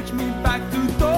[0.00, 1.17] take me back to those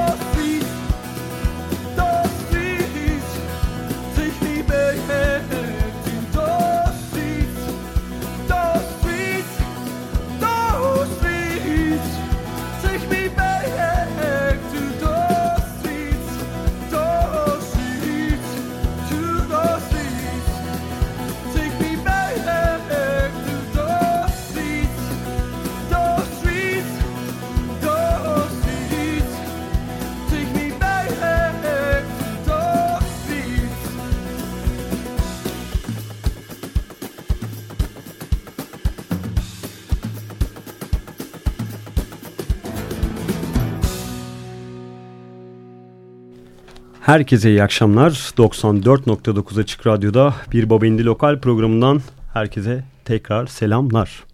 [47.10, 48.10] Herkese iyi akşamlar.
[48.10, 52.00] 94.9 Açık Radyo'da Bir Baba İndi Lokal programından
[52.32, 54.24] herkese tekrar selamlar.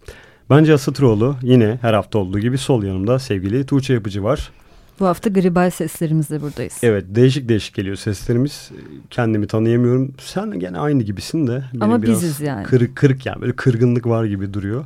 [0.49, 4.51] Bence Asıtıroğlu yine her hafta olduğu gibi sol yanımda sevgili Tuğçe Yapıcı var.
[4.99, 6.77] Bu hafta gribal seslerimizle buradayız.
[6.83, 8.71] Evet değişik değişik geliyor seslerimiz.
[9.09, 10.13] Kendimi tanıyamıyorum.
[10.19, 11.63] Sen gene aynı gibisin de.
[11.81, 12.63] Ama biziz yani.
[12.63, 14.85] Kırık kırık yani böyle kırgınlık var gibi duruyor.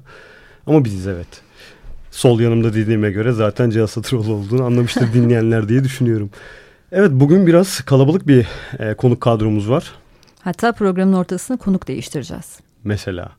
[0.67, 1.41] Ama biziz evet.
[2.11, 6.29] Sol yanımda dediğime göre zaten Cihan Satıroğlu olduğunu anlamıştır dinleyenler diye düşünüyorum.
[6.93, 8.47] Evet bugün biraz kalabalık bir
[8.79, 9.91] e, konuk kadromuz var.
[10.41, 12.59] Hatta programın ortasında konuk değiştireceğiz.
[12.83, 13.31] Mesela.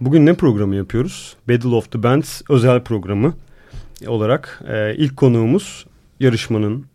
[0.00, 1.36] Bugün ne programı yapıyoruz?
[1.48, 3.34] Battle of the Bands özel programı
[4.06, 5.86] olarak e, ilk konuğumuz
[6.20, 6.86] yarışmanın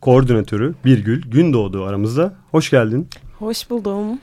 [0.00, 2.34] koordinatörü Birgül Gündoğdu aramızda.
[2.50, 3.08] Hoş geldin.
[3.38, 4.18] Hoş buldum.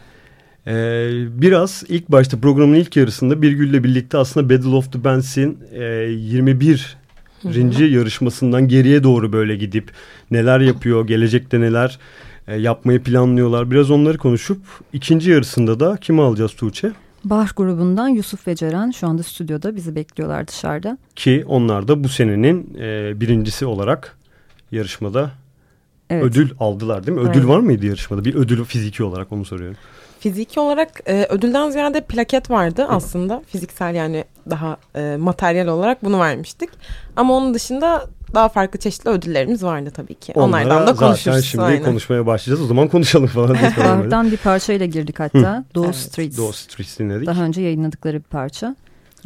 [0.67, 1.09] Ee,
[1.41, 6.96] biraz ilk başta programın ilk yarısında Birgül'le birlikte aslında Battle of the Bands'in e, 21.
[7.45, 9.91] Rinci yarışmasından geriye doğru böyle gidip
[10.31, 11.99] neler yapıyor, gelecekte neler
[12.47, 13.71] e, yapmayı planlıyorlar.
[13.71, 14.61] Biraz onları konuşup
[14.93, 16.91] ikinci yarısında da kimi alacağız Tuğçe?
[17.23, 20.97] Bah grubundan Yusuf ve Ceren şu anda stüdyoda bizi bekliyorlar dışarıda.
[21.15, 24.17] Ki onlar da bu senenin e, birincisi olarak
[24.71, 25.31] yarışmada
[26.09, 26.23] evet.
[26.23, 27.23] ödül aldılar değil mi?
[27.23, 27.49] Ödül Aynen.
[27.49, 28.25] var mıydı yarışmada?
[28.25, 29.77] Bir ödül fiziki olarak onu soruyorum.
[30.19, 33.43] Fiziki olarak e, ödülden ziyade plaket vardı aslında.
[33.47, 36.69] Fiziksel yani daha e, materyal olarak bunu vermiştik.
[37.15, 40.33] Ama onun dışında daha farklı çeşitli ödüllerimiz vardı tabii ki.
[40.35, 41.23] Onlara Onlardan da konuşuruz.
[41.23, 41.83] Zaten şimdi aynen.
[41.83, 42.61] konuşmaya başlayacağız.
[42.61, 43.57] O zaman konuşalım falan.
[43.77, 45.65] Bahar'dan bir parçayla girdik hatta.
[45.75, 45.95] Doğu evet.
[45.95, 46.37] Streets.
[46.37, 47.27] Doğu Streets dinledik.
[47.27, 48.75] Daha önce yayınladıkları bir parça.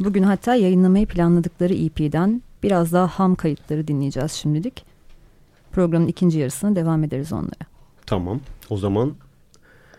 [0.00, 4.84] Bugün hatta yayınlamayı planladıkları EP'den biraz daha ham kayıtları dinleyeceğiz şimdilik.
[5.72, 7.66] Programın ikinci yarısına devam ederiz onlara.
[8.06, 8.40] Tamam.
[8.70, 9.12] O zaman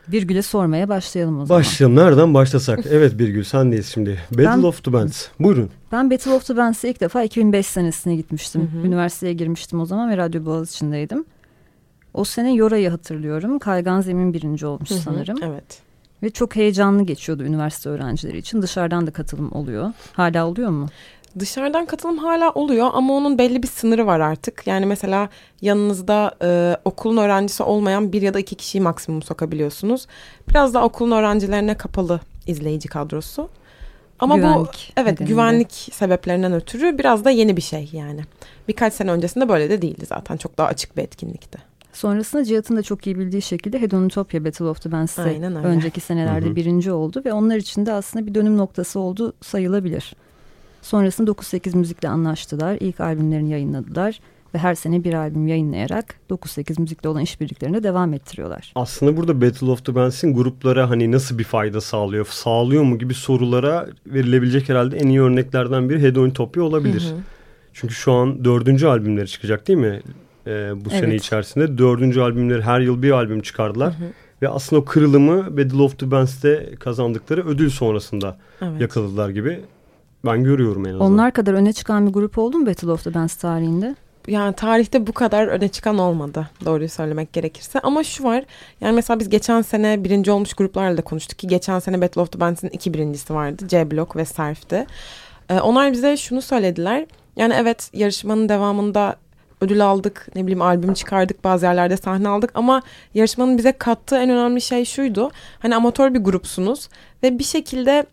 [0.07, 1.59] Birgül'e sormaya başlayalım o zaman.
[1.59, 1.95] Başlayalım.
[1.95, 2.79] Nereden başlasak?
[2.91, 4.19] evet Birgül sendeyiz şimdi.
[4.31, 5.27] Battle ben, of the Bands.
[5.39, 5.69] Buyurun.
[5.91, 8.61] Ben Battle of the Bands'e ilk defa 2005 senesine gitmiştim.
[8.61, 8.87] Hı hı.
[8.87, 11.25] Üniversiteye girmiştim o zaman ve Radyo Boğaziçi'ndeydim.
[12.13, 13.59] O sene Yora'yı hatırlıyorum.
[13.59, 14.99] Kaygan Zemin birinci olmuş hı hı.
[14.99, 15.37] sanırım.
[15.43, 15.81] Evet.
[16.23, 18.61] Ve çok heyecanlı geçiyordu üniversite öğrencileri için.
[18.61, 19.91] Dışarıdan da katılım oluyor.
[20.13, 20.89] Hala oluyor mu?
[21.39, 24.67] Dışarıdan katılım hala oluyor ama onun belli bir sınırı var artık.
[24.67, 25.29] Yani mesela
[25.61, 30.07] yanınızda e, okulun öğrencisi olmayan bir ya da iki kişiyi maksimum sokabiliyorsunuz.
[30.49, 33.49] Biraz da okulun öğrencilerine kapalı izleyici kadrosu.
[34.19, 35.33] Ama güvenlik bu evet nedeniyle.
[35.33, 38.21] güvenlik sebeplerinden ötürü biraz da yeni bir şey yani.
[38.67, 40.37] Birkaç sene öncesinde böyle de değildi zaten.
[40.37, 41.73] Çok daha açık bir etkinlikti.
[41.93, 45.21] Sonrasında Cihat'ın da çok iyi bildiği şekilde Hedonitopia Battle of the Bands'te
[45.63, 46.55] önceki senelerde Hı-hı.
[46.55, 50.15] birinci oldu ve onlar için de aslında bir dönüm noktası oldu sayılabilir.
[50.83, 52.77] Sonrasında 9-8 müzikle anlaştılar.
[52.79, 54.19] İlk albümlerini yayınladılar
[54.53, 58.71] ve her sene bir albüm yayınlayarak 9-8 müzikle olan işbirliklerini devam ettiriyorlar.
[58.75, 63.13] Aslında burada Battle of the Bands'in gruplara hani nasıl bir fayda sağlıyor, sağlıyor mu gibi
[63.13, 67.01] sorulara verilebilecek herhalde en iyi örneklerden biri Hedonitopia olabilir.
[67.01, 67.19] Hı hı.
[67.73, 70.01] Çünkü şu an dördüncü albümleri çıkacak değil mi?
[70.47, 70.99] Ee, bu evet.
[70.99, 73.93] sene içerisinde dördüncü albümleri her yıl bir albüm çıkardılar.
[73.93, 74.07] Hı hı.
[74.41, 78.81] Ve aslında o kırılımı Battle of the Bands'te kazandıkları ödül sonrasında evet.
[78.81, 79.59] yakaladılar gibi.
[80.25, 81.11] Ben görüyorum en azından.
[81.11, 83.95] Onlar kadar öne çıkan bir grup oldu mu Battle of the Bands tarihinde?
[84.27, 87.79] Yani tarihte bu kadar öne çıkan olmadı doğruyu söylemek gerekirse.
[87.79, 88.43] Ama şu var
[88.81, 92.31] yani mesela biz geçen sene birinci olmuş gruplarla da konuştuk ki geçen sene Battle of
[92.31, 93.67] the Bands'in iki birincisi vardı.
[93.67, 94.85] C Block ve Surf'ti.
[95.49, 97.05] Ee, onlar bize şunu söylediler.
[97.35, 99.15] Yani evet yarışmanın devamında
[99.61, 102.81] ödül aldık, ne bileyim albüm çıkardık, bazı yerlerde sahne aldık ama
[103.13, 105.31] yarışmanın bize kattığı en önemli şey şuydu.
[105.59, 106.89] Hani amatör bir grupsunuz
[107.23, 108.05] ve bir şekilde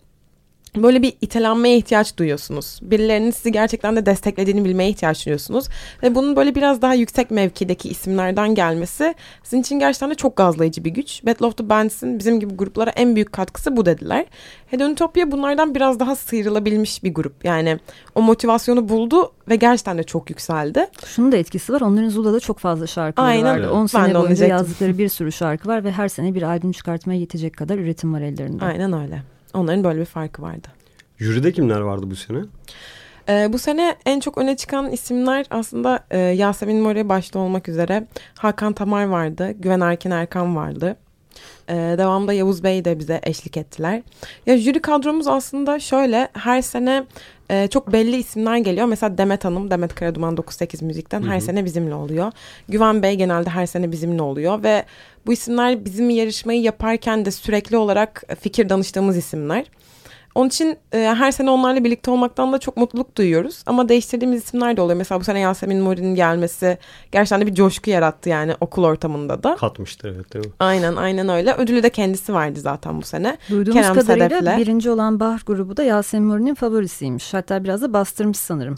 [0.77, 2.79] böyle bir itelenmeye ihtiyaç duyuyorsunuz.
[2.83, 5.69] Birilerinin sizi gerçekten de desteklediğini bilmeye ihtiyaç duyuyorsunuz.
[6.03, 10.85] Ve bunun böyle biraz daha yüksek mevkideki isimlerden gelmesi sizin için gerçekten de çok gazlayıcı
[10.85, 11.27] bir güç.
[11.27, 14.27] Battle of the Bands'in bizim gibi gruplara en büyük katkısı bu dediler.
[14.67, 17.45] Hedonitopia bunlardan biraz daha sıyrılabilmiş bir grup.
[17.45, 17.79] Yani
[18.15, 20.87] o motivasyonu buldu ve gerçekten de çok yükseldi.
[21.07, 21.81] Şunun da etkisi var.
[21.81, 23.45] Onların Zula'da çok fazla şarkıları Aynen.
[23.45, 23.71] vardı.
[23.71, 27.57] 10 sene boyunca yazdıkları bir sürü şarkı var ve her sene bir albüm çıkartmaya yetecek
[27.57, 28.65] kadar üretim var ellerinde.
[28.65, 29.23] Aynen öyle.
[29.55, 30.69] Onların böyle bir farkı vardı.
[31.19, 32.39] Jüride kimler vardı bu sene?
[33.29, 38.07] Ee, bu sene en çok öne çıkan isimler aslında e, Yasemin Mori başta olmak üzere
[38.39, 40.97] Hakan Tamar vardı, Güven Erken Erkan vardı.
[41.69, 44.03] Ee, devamında Yavuz Bey de bize eşlik ettiler.
[44.47, 47.05] Ya jüri kadromuz aslında şöyle her sene
[47.51, 48.87] e, çok belli isimler geliyor.
[48.87, 52.33] Mesela Demet Hanım, Demet Karaduman 98 Müzik'ten her sene bizimle oluyor.
[52.69, 54.85] Güven Bey genelde her sene bizimle oluyor ve
[55.27, 59.67] bu isimler bizim yarışmayı yaparken de sürekli olarak fikir danıştığımız isimler.
[60.35, 63.63] Onun için e, her sene onlarla birlikte olmaktan da çok mutluluk duyuyoruz.
[63.67, 64.97] Ama değiştirdiğimiz isimler de oluyor.
[64.99, 66.79] Mesela bu sene Yasemin Mori'nin gelmesi
[67.13, 69.57] gerçekten de bir coşku yarattı yani okul ortamında da.
[69.57, 70.53] Katmıştır evet değil mi?
[70.59, 71.55] Aynen aynen öyle.
[71.55, 73.39] Ödülü de kendisi verdi zaten bu sene.
[73.51, 74.59] Duyduğumuz Kerem kadarıyla Sedef'le.
[74.59, 77.35] birinci olan Bahar grubu da Yasemin Mori'nin favorisiymiş.
[77.35, 78.75] Hatta biraz da bastırmış sanırım.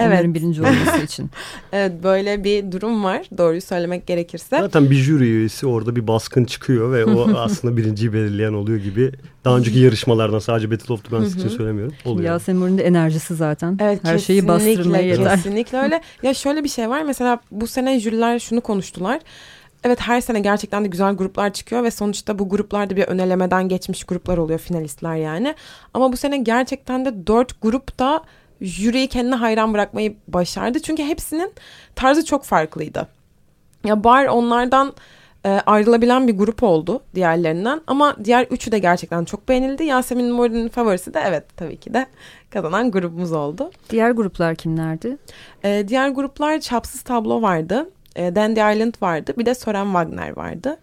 [0.00, 0.34] Onların evet.
[0.34, 1.30] birinci olması için.
[1.72, 4.58] evet böyle bir durum var doğruyu söylemek gerekirse.
[4.60, 9.12] Zaten bir jüri üyesi orada bir baskın çıkıyor ve o aslında birinciyi belirleyen oluyor gibi.
[9.44, 11.94] Daha önceki yarışmalardan sadece Battle of the Bands için söylemiyorum.
[12.04, 12.26] Oluyor.
[12.26, 13.78] Yasemin'in de enerjisi zaten.
[13.80, 15.36] Evet, Her şeyi bastırmaya yeter.
[15.36, 16.00] Kesinlikle öyle.
[16.22, 19.20] Ya şöyle bir şey var mesela bu sene jüriler şunu konuştular.
[19.84, 24.04] Evet her sene gerçekten de güzel gruplar çıkıyor ve sonuçta bu gruplarda bir önelemeden geçmiş
[24.04, 25.54] gruplar oluyor finalistler yani.
[25.94, 28.22] Ama bu sene gerçekten de dört grup da
[28.60, 30.82] jüriyi kendine hayran bırakmayı başardı.
[30.82, 31.52] Çünkü hepsinin
[31.96, 33.08] tarzı çok farklıydı.
[33.84, 34.92] Ya Bar onlardan
[35.46, 39.84] e, ayrılabilen bir grup oldu diğerlerinden ama diğer üçü de gerçekten çok beğenildi.
[39.84, 42.06] Yasemin Mori'nin favorisi de evet tabii ki de
[42.50, 43.70] kazanan grubumuz oldu.
[43.90, 45.16] Diğer gruplar kimlerdi?
[45.64, 47.90] E, diğer gruplar Çapsız Tablo vardı.
[48.16, 49.34] e, Dandy Island vardı.
[49.38, 50.76] Bir de Soren Wagner vardı.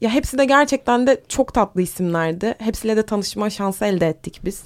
[0.00, 2.54] Ya hepsi de gerçekten de çok tatlı isimlerdi.
[2.58, 4.62] Hepsiyle de tanışma şansı elde ettik biz.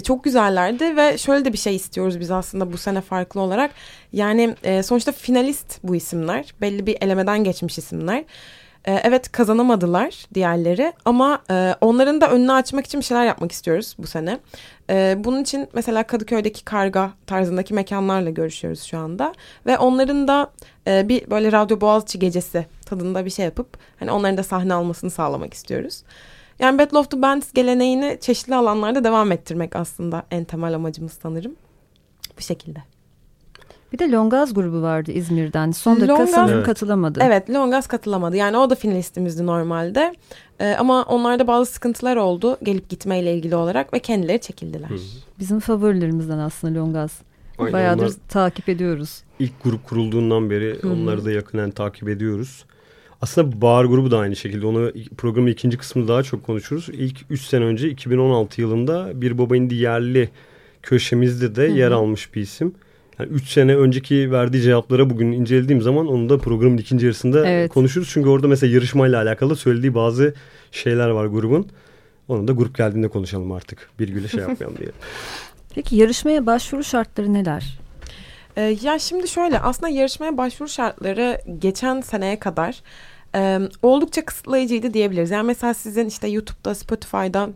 [0.00, 3.70] E, çok güzellerdi ve şöyle de bir şey istiyoruz biz aslında bu sene farklı olarak.
[4.12, 6.54] Yani e, sonuçta finalist bu isimler.
[6.60, 8.24] Belli bir elemeden geçmiş isimler.
[8.84, 13.96] E, evet kazanamadılar diğerleri ama e, onların da önünü açmak için bir şeyler yapmak istiyoruz
[13.98, 14.38] bu sene.
[14.90, 19.32] E, bunun için mesela Kadıköy'deki karga tarzındaki mekanlarla görüşüyoruz şu anda.
[19.66, 20.50] Ve onların da
[20.86, 25.10] e, bir böyle Radyo Boğaziçi gecesi tadında bir şey yapıp hani onların da sahne almasını
[25.10, 26.02] sağlamak istiyoruz.
[26.60, 31.52] Yani Battle of the Bands geleneğini çeşitli alanlarda devam ettirmek aslında en temel amacımız sanırım.
[32.38, 32.78] Bu şekilde.
[33.92, 35.70] Bir de Longaz grubu vardı İzmir'den.
[35.70, 36.66] Son dakika Longaz, sanırım evet.
[36.66, 37.20] katılamadı.
[37.22, 38.36] Evet Longaz katılamadı.
[38.36, 40.14] Yani o da finalistimizdi normalde.
[40.60, 44.88] Ee, ama onlarda bazı sıkıntılar oldu gelip gitmeyle ilgili olarak ve kendileri çekildiler.
[44.88, 44.94] Hı.
[45.38, 47.18] Bizim favorilerimizden aslında Longaz.
[47.58, 49.22] Aynen, Bayağıdır takip ediyoruz.
[49.38, 50.92] İlk grup kurulduğundan beri Hı.
[50.92, 52.64] onları da yakından takip ediyoruz.
[53.22, 54.66] Aslında Bağır grubu da aynı şekilde.
[54.66, 56.88] Onu programın ikinci kısmında daha çok konuşuruz.
[56.92, 60.28] İlk 3 sene önce 2016 yılında Bir Baba İndi yerli
[60.82, 61.78] köşemizde de Hı -hı.
[61.78, 62.74] yer almış bir isim.
[63.18, 67.70] Yani 3 sene önceki verdiği cevaplara bugün incelediğim zaman onu da programın ikinci yarısında evet.
[67.70, 68.10] konuşuruz.
[68.12, 70.34] Çünkü orada mesela yarışmayla alakalı söylediği bazı
[70.70, 71.66] şeyler var grubun.
[72.28, 73.90] Onu da grup geldiğinde konuşalım artık.
[73.98, 74.90] Bir güle şey yapmayalım diye.
[75.74, 77.78] Peki yarışmaya başvuru şartları neler?
[78.56, 82.82] Ee, ya şimdi şöyle aslında yarışmaya başvuru şartları geçen seneye kadar
[83.34, 85.30] e, oldukça kısıtlayıcıydı diyebiliriz.
[85.30, 87.48] Yani mesela sizin işte YouTube'da, Spotify'da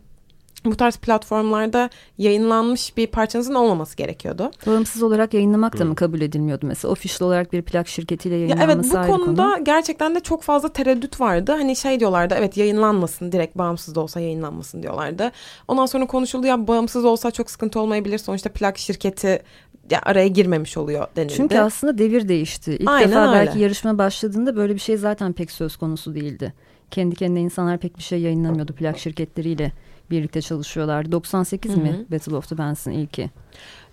[0.65, 4.51] bu tarz platformlarda yayınlanmış bir parçanızın olmaması gerekiyordu.
[4.67, 6.93] Bağımsız olarak yayınlamak da mı kabul edilmiyordu mesela?
[6.93, 9.65] Official olarak bir plak şirketiyle yayınlanması ya Evet bu konuda konu.
[9.65, 11.53] gerçekten de çok fazla tereddüt vardı.
[11.53, 15.33] Hani şey diyorlardı evet yayınlanmasın direkt bağımsız da olsa yayınlanmasın diyorlardı.
[15.69, 18.19] Ondan sonra konuşuldu ya bağımsız olsa çok sıkıntı olmayabilir.
[18.19, 19.43] Sonuçta plak şirketi
[19.91, 21.33] ya araya girmemiş oluyor denildi.
[21.35, 22.77] Çünkü aslında devir değişti.
[22.81, 23.47] İlk Aynen defa öyle.
[23.47, 26.53] belki yarışma başladığında böyle bir şey zaten pek söz konusu değildi.
[26.91, 29.73] Kendi kendine insanlar pek bir şey yayınlamıyordu plak şirketleriyle
[30.11, 31.13] birlikte çalışıyorlar.
[31.13, 31.81] 98 Hı-hı.
[31.81, 33.31] mi Battle of the Bands'ın ilki?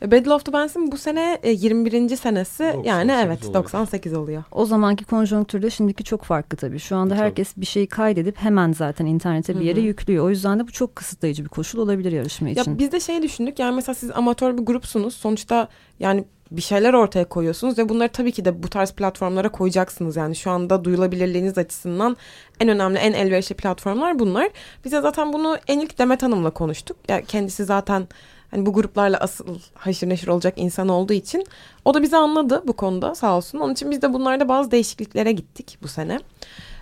[0.01, 2.12] E, Battle of the Bands'ın bu sene 21.
[2.12, 3.53] E, senesi yani evet oluyor.
[3.53, 4.44] 98 oluyor.
[4.51, 6.80] O zamanki konjonktürde şimdiki çok farklı tabii.
[6.80, 7.24] Şu anda tabii.
[7.24, 9.86] herkes bir şeyi kaydedip hemen zaten internete bir yere Hı-hı.
[9.86, 10.25] yüklüyor.
[10.25, 12.72] O yüzden de bu çok kısıtlayıcı bir koşul olabilir yarışma için.
[12.72, 15.13] Ya biz de şey düşündük yani mesela siz amatör bir grupsunuz.
[15.13, 15.68] Sonuçta
[16.00, 20.15] yani bir şeyler ortaya koyuyorsunuz ve bunları tabii ki de bu tarz platformlara koyacaksınız.
[20.15, 22.17] Yani şu anda duyulabilirliğiniz açısından
[22.60, 24.50] en önemli, en elverişli platformlar bunlar.
[24.86, 26.98] Bize zaten bunu en ilk Demet Hanım'la konuştuk.
[27.08, 28.08] Yani kendisi zaten
[28.51, 31.46] hani bu gruplarla asıl haşır neşir olacak insan olduğu için
[31.86, 33.60] o da bizi anladı bu konuda sağ olsun.
[33.60, 36.20] Onun için biz de bunlarda bazı değişikliklere gittik bu sene.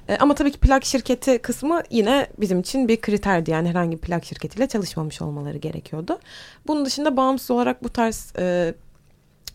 [0.08, 3.52] E, ama tabii ki plak şirketi kısmı yine bizim için bir kriterdi.
[3.52, 6.20] Yani herhangi bir plak şirketiyle çalışmamış olmaları gerekiyordu.
[6.68, 8.74] Bunun dışında bağımsız olarak bu tarz e,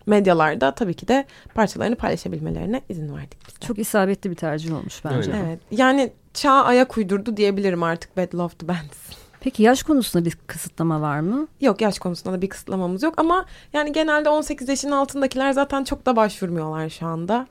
[0.07, 5.33] medyalarda tabii ki de parçalarını paylaşabilmelerine izin verdik biz Çok isabetli bir tercih olmuş bence.
[5.33, 5.43] Öyle.
[5.47, 5.59] Evet.
[5.71, 8.99] Yani çağ ayak uydurdu diyebilirim artık Battle of the Bands.
[9.41, 11.49] Peki yaş konusunda bir kısıtlama var mı?
[11.61, 16.07] Yok yaş konusunda da bir kısıtlamamız yok ama yani genelde 18 yaşın altındakiler zaten çok
[16.07, 17.47] da başvurmuyorlar şu anda.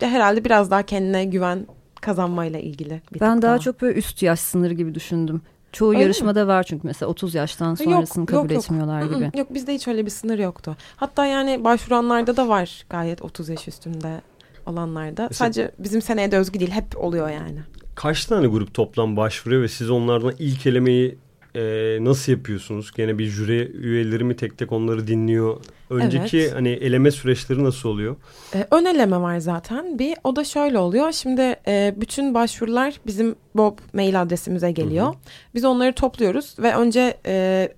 [0.00, 1.66] Herhalde biraz daha kendine güven
[2.00, 3.02] kazanmayla ilgili.
[3.14, 5.42] Bir ben daha, daha çok böyle üst yaş sınırı gibi düşündüm.
[5.76, 6.48] Çoğu öyle yarışmada mi?
[6.48, 9.14] var çünkü mesela 30 yaştan sonrasını yok, kabul yok, etmiyorlar yok.
[9.14, 9.38] gibi.
[9.38, 10.76] Yok bizde hiç öyle bir sınır yoktu.
[10.96, 14.20] Hatta yani başvuranlarda da var gayet 30 yaş üstünde
[14.66, 15.22] olanlarda.
[15.22, 17.58] Mesela, Sadece bizim seneye de özgü değil hep oluyor yani.
[17.94, 21.18] Kaç tane grup toplam başvuruyor ve siz onlardan ilk elemeyi
[21.56, 22.92] e, nasıl yapıyorsunuz?
[22.96, 25.56] Gene bir jüri üyeleri mi tek tek onları dinliyor?
[25.90, 26.54] Önceki evet.
[26.54, 28.16] hani eleme süreçleri nasıl oluyor?
[28.54, 30.14] Ee, ön eleme var zaten bir.
[30.24, 31.12] O da şöyle oluyor.
[31.12, 35.06] Şimdi e, bütün başvurular bizim Bob mail adresimize geliyor.
[35.06, 35.16] Hı hı.
[35.54, 37.68] Biz onları topluyoruz ve önce e,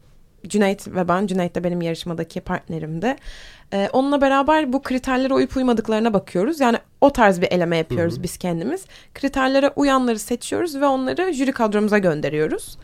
[0.47, 3.17] Cüneyt ve ben, Cüneyt de benim yarışmadaki partnerimdi.
[3.73, 6.61] Ee, onunla beraber bu kriterlere uyup uymadıklarına bakıyoruz.
[6.61, 8.23] Yani o tarz bir eleme yapıyoruz hı hı.
[8.23, 8.85] biz kendimiz.
[9.15, 12.79] Kriterlere uyanları seçiyoruz ve onları jüri kadromuza gönderiyoruz.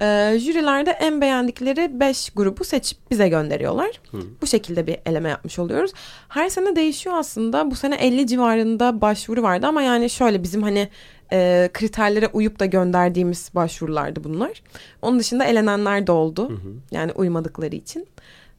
[0.00, 4.00] E, jürilerde en beğendikleri 5 grubu seçip bize gönderiyorlar.
[4.10, 4.18] Hı.
[4.42, 5.92] Bu şekilde bir eleme yapmış oluyoruz.
[6.28, 7.70] Her sene değişiyor aslında.
[7.70, 10.88] Bu sene 50 civarında başvuru vardı ama yani şöyle bizim hani
[11.32, 14.62] e, kriterlere uyup da gönderdiğimiz başvurulardı bunlar.
[15.02, 16.48] Onun dışında elenenler de oldu.
[16.48, 16.72] Hı hı.
[16.90, 18.06] Yani uymadıkları için.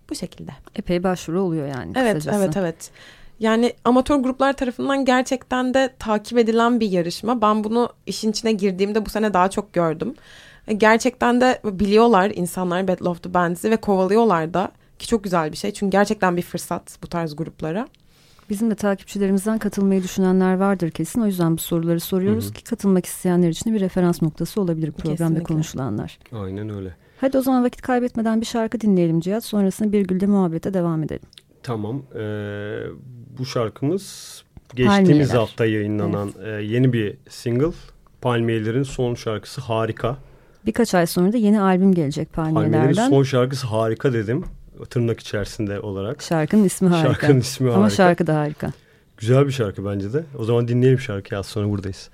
[0.09, 0.51] Bu şekilde.
[0.75, 2.43] Epey başvuru oluyor yani Evet, kısacası.
[2.43, 2.91] evet, evet.
[3.39, 7.41] Yani amatör gruplar tarafından gerçekten de takip edilen bir yarışma.
[7.41, 10.15] Ben bunu işin içine girdiğimde bu sene daha çok gördüm.
[10.69, 15.51] E, gerçekten de biliyorlar insanlar Battle of the Bands'i ve kovalıyorlar da ki çok güzel
[15.51, 15.71] bir şey.
[15.71, 17.87] Çünkü gerçekten bir fırsat bu tarz gruplara.
[18.49, 21.21] Bizim de takipçilerimizden katılmayı düşünenler vardır kesin.
[21.21, 22.53] O yüzden bu soruları soruyoruz Hı-hı.
[22.53, 25.43] ki katılmak isteyenler için bir referans noktası olabilir programda Kesinlikle.
[25.43, 26.19] konuşulanlar.
[26.33, 26.95] Aynen öyle.
[27.21, 29.45] Hadi o zaman vakit kaybetmeden bir şarkı dinleyelim Cihat.
[29.45, 31.27] Sonrasında bir gülde muhabbete devam edelim.
[31.63, 32.01] Tamam.
[32.15, 32.79] Ee,
[33.37, 34.43] bu şarkımız
[34.75, 35.35] geçtiğimiz Palmiyeler.
[35.35, 36.59] hafta yayınlanan evet.
[36.59, 37.71] e, yeni bir single.
[38.21, 40.17] Palmiyelerin son şarkısı harika.
[40.65, 42.79] Birkaç ay sonra da yeni albüm gelecek Palmiyelerden.
[42.79, 44.45] Palmiyelerin son şarkısı harika dedim.
[44.89, 46.21] Tırnak içerisinde olarak.
[46.21, 47.13] Şarkının ismi harika.
[47.13, 47.79] Şarkının ismi harika.
[47.79, 48.71] Ama şarkı da harika.
[49.17, 50.23] Güzel bir şarkı bence de.
[50.37, 52.09] O zaman dinleyelim şarkıyı az sonra buradayız.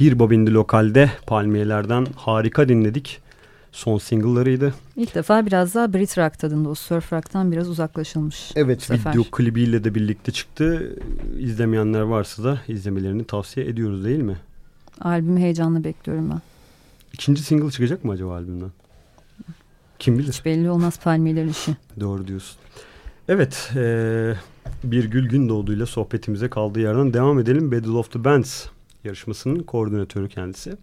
[0.00, 3.20] Bir Bobindi Lokal'de Palmiyelerden harika dinledik.
[3.72, 4.74] Son single'larıydı.
[4.96, 8.52] İlk defa biraz daha Brit Rock tadında o surf rock'tan biraz uzaklaşılmış.
[8.56, 10.96] Evet video klibiyle de birlikte çıktı.
[11.38, 14.36] İzlemeyenler varsa da izlemelerini tavsiye ediyoruz değil mi?
[15.00, 16.40] Albümü heyecanla bekliyorum ben.
[17.12, 18.70] İkinci single çıkacak mı acaba albümden?
[19.98, 20.32] Kim bilir?
[20.32, 21.76] Hiç belli olmaz palmiyelerin işi.
[22.00, 22.56] Doğru diyorsun.
[23.28, 24.34] Evet, ee,
[24.84, 27.72] bir Gül Gündoğdu'yla sohbetimize kaldığı yerden devam edelim.
[27.72, 28.66] Battle of the Bands
[29.04, 30.76] yarışmasının koordinatörü kendisi.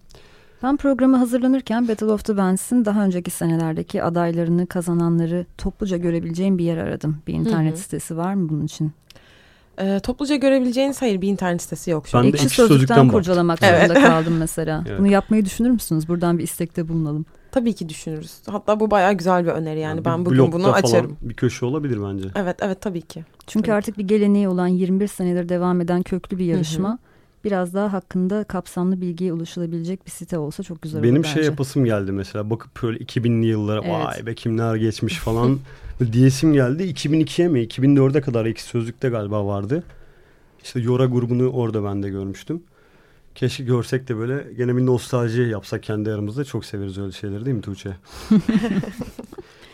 [0.63, 6.65] Ben programı hazırlanırken Battle of the Bands'in daha önceki senelerdeki adaylarını, kazananları topluca görebileceğim bir
[6.65, 7.17] yer aradım.
[7.27, 7.82] Bir internet Hı-hı.
[7.82, 8.91] sitesi var mı bunun için?
[9.80, 12.08] E, topluca görebileceğiniz hayır bir internet sitesi yok.
[12.08, 13.93] Şu ben Ekşi Sözlük'ten kurcalamak zorunda evet.
[13.93, 14.84] kaldım mesela.
[14.88, 14.99] evet.
[14.99, 16.08] Bunu yapmayı düşünür müsünüz?
[16.08, 17.25] Buradan bir istekte bulunalım.
[17.51, 18.34] Tabii ki düşünürüz.
[18.45, 19.97] Hatta bu bayağı güzel bir öneri yani.
[19.97, 21.17] yani ben bugün bunu açarım.
[21.21, 22.30] Bir köşe olabilir bence.
[22.36, 23.25] Evet evet tabii ki.
[23.47, 23.75] Çünkü tabii.
[23.75, 26.89] artık bir geleneği olan 21 senedir devam eden köklü bir yarışma.
[26.89, 27.06] Hı-hı
[27.43, 31.50] biraz daha hakkında kapsamlı bilgiye ulaşılabilecek bir site olsa çok güzel Benim olur şey bence.
[31.50, 34.06] yapasım geldi mesela bakıp böyle 2000'li yıllara evet.
[34.06, 35.60] vay be kimler geçmiş falan
[36.12, 36.84] diyesim geldi.
[36.84, 39.84] 2002'ye mi 2004'e kadar iki sözlükte galiba vardı.
[40.63, 42.63] İşte Yora grubunu orada ben de görmüştüm.
[43.36, 46.43] Keşke görsek de böyle gene bir nostalji yapsak kendi aramızda.
[46.43, 47.89] Çok severiz öyle şeyleri değil mi Tuğçe?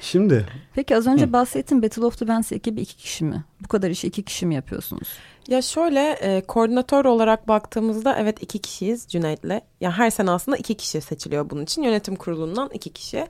[0.03, 0.45] Şimdi.
[0.73, 1.33] Peki az önce Hı.
[1.33, 3.43] bahsettiğim Battle of the Bands ekibi iki kişi mi?
[3.63, 5.07] Bu kadar işi iki kişi mi yapıyorsunuz?
[5.47, 9.61] Ya şöyle e, koordinatör olarak baktığımızda evet iki kişiyiz Cüneyt'le.
[9.81, 11.83] Ya her sene aslında iki kişi seçiliyor bunun için.
[11.83, 13.27] Yönetim kurulundan iki kişi.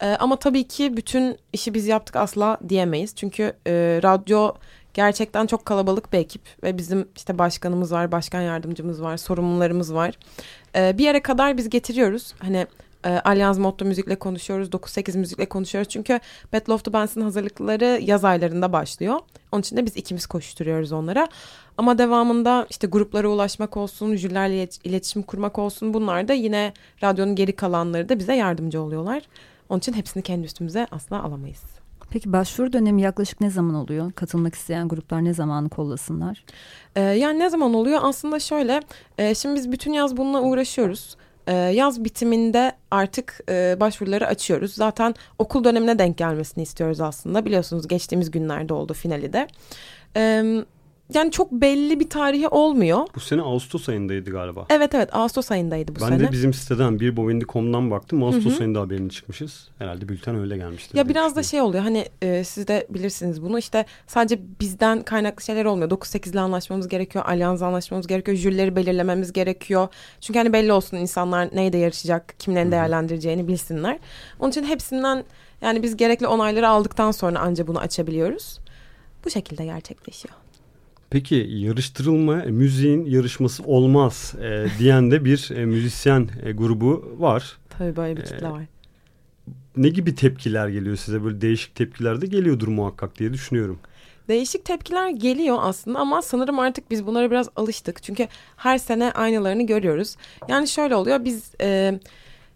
[0.00, 3.14] E, ama tabii ki bütün işi biz yaptık asla diyemeyiz.
[3.16, 4.52] Çünkü e, radyo
[4.94, 10.14] gerçekten çok kalabalık bir ekip ve bizim işte başkanımız var, başkan yardımcımız var, sorumlularımız var.
[10.76, 12.34] E, bir yere kadar biz getiriyoruz.
[12.38, 12.66] Hani
[13.04, 15.88] e, Allianz Motto müzikle konuşuyoruz, 9-8 müzikle konuşuyoruz.
[15.88, 16.20] Çünkü
[16.52, 19.20] Battle of the Bands'ın hazırlıkları yaz aylarında başlıyor.
[19.52, 21.28] Onun için de biz ikimiz koşturuyoruz onlara.
[21.78, 27.52] Ama devamında işte gruplara ulaşmak olsun, jürilerle iletişim kurmak olsun bunlar da yine radyonun geri
[27.52, 29.22] kalanları da bize yardımcı oluyorlar.
[29.68, 31.62] Onun için hepsini kendi üstümüze asla alamayız.
[32.10, 34.12] Peki başvuru dönemi yaklaşık ne zaman oluyor?
[34.12, 36.44] Katılmak isteyen gruplar ne zamanı kollasınlar?
[36.96, 38.00] Ee, yani ne zaman oluyor?
[38.02, 38.80] Aslında şöyle,
[39.18, 41.16] e, şimdi biz bütün yaz bununla uğraşıyoruz.
[41.48, 44.74] E, yaz bitiminde artık e, başvuruları açıyoruz.
[44.74, 47.44] Zaten okul dönemine denk gelmesini istiyoruz aslında.
[47.44, 49.48] Biliyorsunuz geçtiğimiz günlerde oldu finali de.
[50.14, 50.77] Evet
[51.14, 53.06] yani çok belli bir tarihi olmuyor.
[53.14, 54.66] Bu sene Ağustos ayındaydı galiba.
[54.70, 56.18] Evet evet Ağustos ayındaydı bu ben sene.
[56.18, 58.24] Ben de bizim siteden bir Bovendi.com'dan baktım.
[58.24, 58.62] Ağustos Hı-hı.
[58.62, 59.68] ayında haberini çıkmışız.
[59.78, 60.98] Herhalde bülten öyle gelmişti.
[60.98, 65.44] Ya biraz da şey oluyor hani e, siz de bilirsiniz bunu işte sadece bizden kaynaklı
[65.44, 65.90] şeyler olmuyor.
[65.90, 67.24] 9-8 ile anlaşmamız gerekiyor.
[67.28, 68.36] Allianz'la anlaşmamız gerekiyor.
[68.36, 69.88] Jürileri belirlememiz gerekiyor.
[70.20, 73.98] Çünkü hani belli olsun insanlar neyde yarışacak, kimlerin değerlendireceğini bilsinler.
[74.40, 75.24] Onun için hepsinden
[75.62, 78.58] yani biz gerekli onayları aldıktan sonra anca bunu açabiliyoruz.
[79.24, 80.34] Bu şekilde gerçekleşiyor.
[81.10, 87.58] Peki yarıştırılma e, müziğin yarışması olmaz e, diyen de bir e, müzisyen e, grubu var.
[87.70, 88.62] Tabii böyle bir kitle e, var.
[89.76, 91.24] Ne gibi tepkiler geliyor size?
[91.24, 93.78] Böyle değişik tepkiler de geliyordur muhakkak diye düşünüyorum.
[94.28, 98.02] Değişik tepkiler geliyor aslında ama sanırım artık biz bunlara biraz alıştık.
[98.02, 100.16] Çünkü her sene aynılarını görüyoruz.
[100.48, 102.00] Yani şöyle oluyor biz e,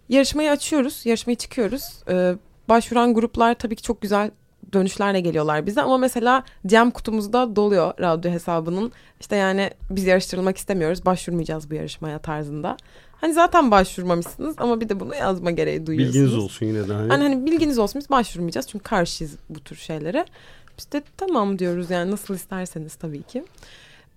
[0.08, 1.82] yarışmayı açıyoruz, yarışmayı çıkıyoruz.
[2.08, 2.34] E,
[2.68, 4.30] başvuran gruplar tabii ki çok güzel
[4.72, 11.04] dönüşlerle geliyorlar bize ama mesela DM kutumuzda doluyor radyo hesabının işte yani biz yarıştırılmak istemiyoruz
[11.04, 12.76] başvurmayacağız bu yarışmaya tarzında.
[13.20, 16.14] Hani zaten başvurmamışsınız ama bir de bunu yazma gereği duyuyorsunuz.
[16.14, 16.92] Bilginiz olsun yine de.
[16.92, 17.08] Hani.
[17.08, 20.24] hani, hani bilginiz olsun biz başvurmayacağız çünkü karşıyız bu tür şeylere.
[20.78, 23.44] İşte tamam diyoruz yani nasıl isterseniz tabii ki.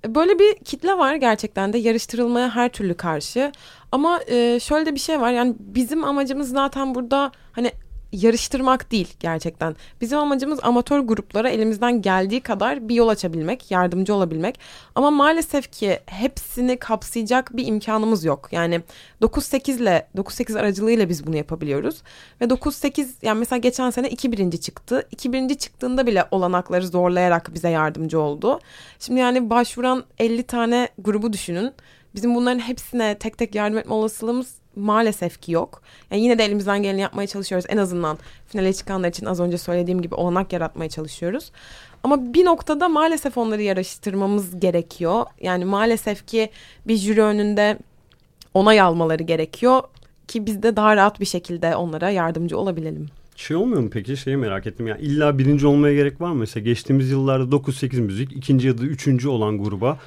[0.05, 3.51] E, böyle bir kitle var gerçekten de yarıştırılmaya her türlü karşı.
[3.91, 7.71] Ama e, şöyle de bir şey var yani bizim amacımız zaten burada hani
[8.15, 9.75] yarıştırmak değil gerçekten.
[10.01, 14.59] Bizim amacımız amatör gruplara elimizden geldiği kadar bir yol açabilmek, yardımcı olabilmek.
[14.95, 18.49] Ama maalesef ki hepsini kapsayacak bir imkanımız yok.
[18.51, 18.81] Yani
[19.21, 22.01] 9-8 ile 9-8 aracılığıyla biz bunu yapabiliyoruz.
[22.41, 25.07] Ve 9-8 yani mesela geçen sene 2 birinci çıktı.
[25.11, 28.59] 2 birinci çıktığında bile olanakları zorlayarak bize yardımcı oldu.
[28.99, 31.73] Şimdi yani başvuran 50 tane grubu düşünün.
[32.15, 35.81] Bizim bunların hepsine tek tek yardım etme olasılığımız maalesef ki yok.
[36.11, 37.65] Yani yine de elimizden geleni yapmaya çalışıyoruz.
[37.69, 41.51] En azından finale çıkanlar için az önce söylediğim gibi olanak yaratmaya çalışıyoruz.
[42.03, 45.25] Ama bir noktada maalesef onları yarıştırmamız gerekiyor.
[45.41, 46.49] Yani maalesef ki
[46.87, 47.77] bir jüri önünde
[48.53, 49.81] onay almaları gerekiyor
[50.27, 53.07] ki biz de daha rahat bir şekilde onlara yardımcı olabilelim.
[53.35, 54.17] Şey olmuyor mu peki?
[54.17, 54.87] Şeyi merak ettim.
[54.87, 56.35] Yani illa birinci olmaya gerek var mı?
[56.35, 59.99] Mesela geçtiğimiz yıllarda 9-8 müzik, ikinci ya da üçüncü olan gruba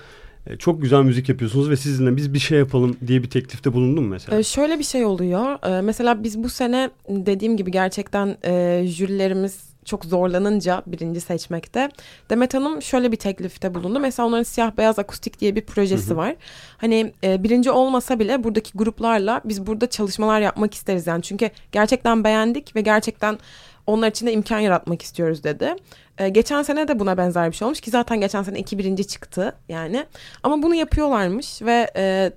[0.56, 4.38] çok güzel müzik yapıyorsunuz ve sizinle biz bir şey yapalım diye bir teklifte bulundum mesela?
[4.38, 5.58] Ee, şöyle bir şey oluyor.
[5.66, 11.88] Ee, mesela biz bu sene dediğim gibi gerçekten e, jürilerimiz çok zorlanınca birinci seçmekte.
[12.30, 14.00] Demet Hanım şöyle bir teklifte bulundu.
[14.00, 16.16] Mesela onların siyah beyaz akustik diye bir projesi hı hı.
[16.16, 16.36] var.
[16.78, 21.22] Hani e, birinci olmasa bile buradaki gruplarla biz burada çalışmalar yapmak isteriz yani.
[21.22, 23.38] Çünkü gerçekten beğendik ve gerçekten
[23.88, 25.74] onlar için de imkan yaratmak istiyoruz dedi.
[26.18, 29.06] Ee, geçen sene de buna benzer bir şey olmuş ki zaten geçen sene iki birinci
[29.06, 30.06] çıktı yani.
[30.42, 32.32] Ama bunu yapıyorlarmış ve e,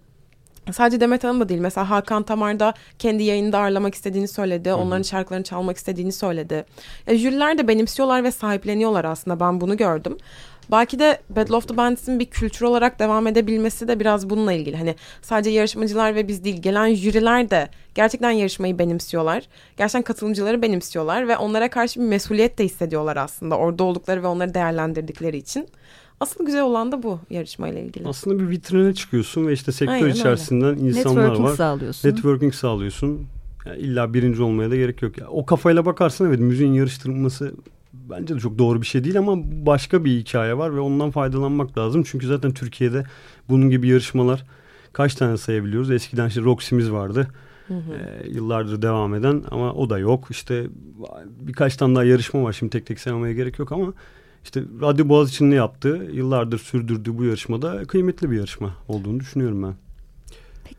[0.72, 1.62] Sadece Demet Hanım da değil.
[1.62, 4.70] Mesela Hakan Tamar da kendi yayında ağırlamak istediğini söyledi.
[4.70, 4.78] Hı-hı.
[4.78, 6.66] Onların şarkılarını çalmak istediğini söyledi.
[7.08, 9.40] E, jüriler de benimsiyorlar ve sahipleniyorlar aslında.
[9.40, 10.18] Ben bunu gördüm.
[10.72, 14.78] Belki de Battle of the Bands'in bir kültür olarak devam edebilmesi de biraz bununla ilgili.
[14.78, 19.44] Hani sadece yarışmacılar ve biz değil gelen jüriler de gerçekten yarışmayı benimsiyorlar.
[19.78, 23.58] Gerçekten katılımcıları benimsiyorlar ve onlara karşı bir mesuliyet de hissediyorlar aslında.
[23.58, 25.68] Orada oldukları ve onları değerlendirdikleri için.
[26.20, 28.08] Asıl güzel olan da bu yarışmayla ilgili.
[28.08, 30.82] Aslında bir vitrine çıkıyorsun ve işte sektör Aynen içerisinden öyle.
[30.82, 31.56] insanlar Networking var.
[31.56, 32.10] sağlıyorsun.
[32.10, 33.28] Networking sağlıyorsun.
[33.66, 35.18] Yani illa birinci olmaya da gerek yok.
[35.18, 37.54] Yani o kafayla bakarsan evet müziğin yarıştırılması
[37.94, 41.78] bence de çok doğru bir şey değil ama başka bir hikaye var ve ondan faydalanmak
[41.78, 42.04] lazım.
[42.04, 43.04] Çünkü zaten Türkiye'de
[43.50, 44.44] bunun gibi yarışmalar
[44.94, 45.92] kaç tane sayabiliyoruz?
[45.92, 47.28] Eskiden işte Roxy'miz vardı.
[47.68, 47.94] Hı hı.
[47.94, 50.28] E, yıllardır devam eden ama o da yok.
[50.30, 50.68] İşte
[51.40, 52.54] birkaç tane daha yarışma var.
[52.54, 53.94] Şimdi tek tek saymaya gerek yok ama
[54.44, 59.74] işte Radyo Boğaziçi'nin yaptığı, yıllardır sürdürdüğü bu yarışmada kıymetli bir yarışma olduğunu düşünüyorum ben.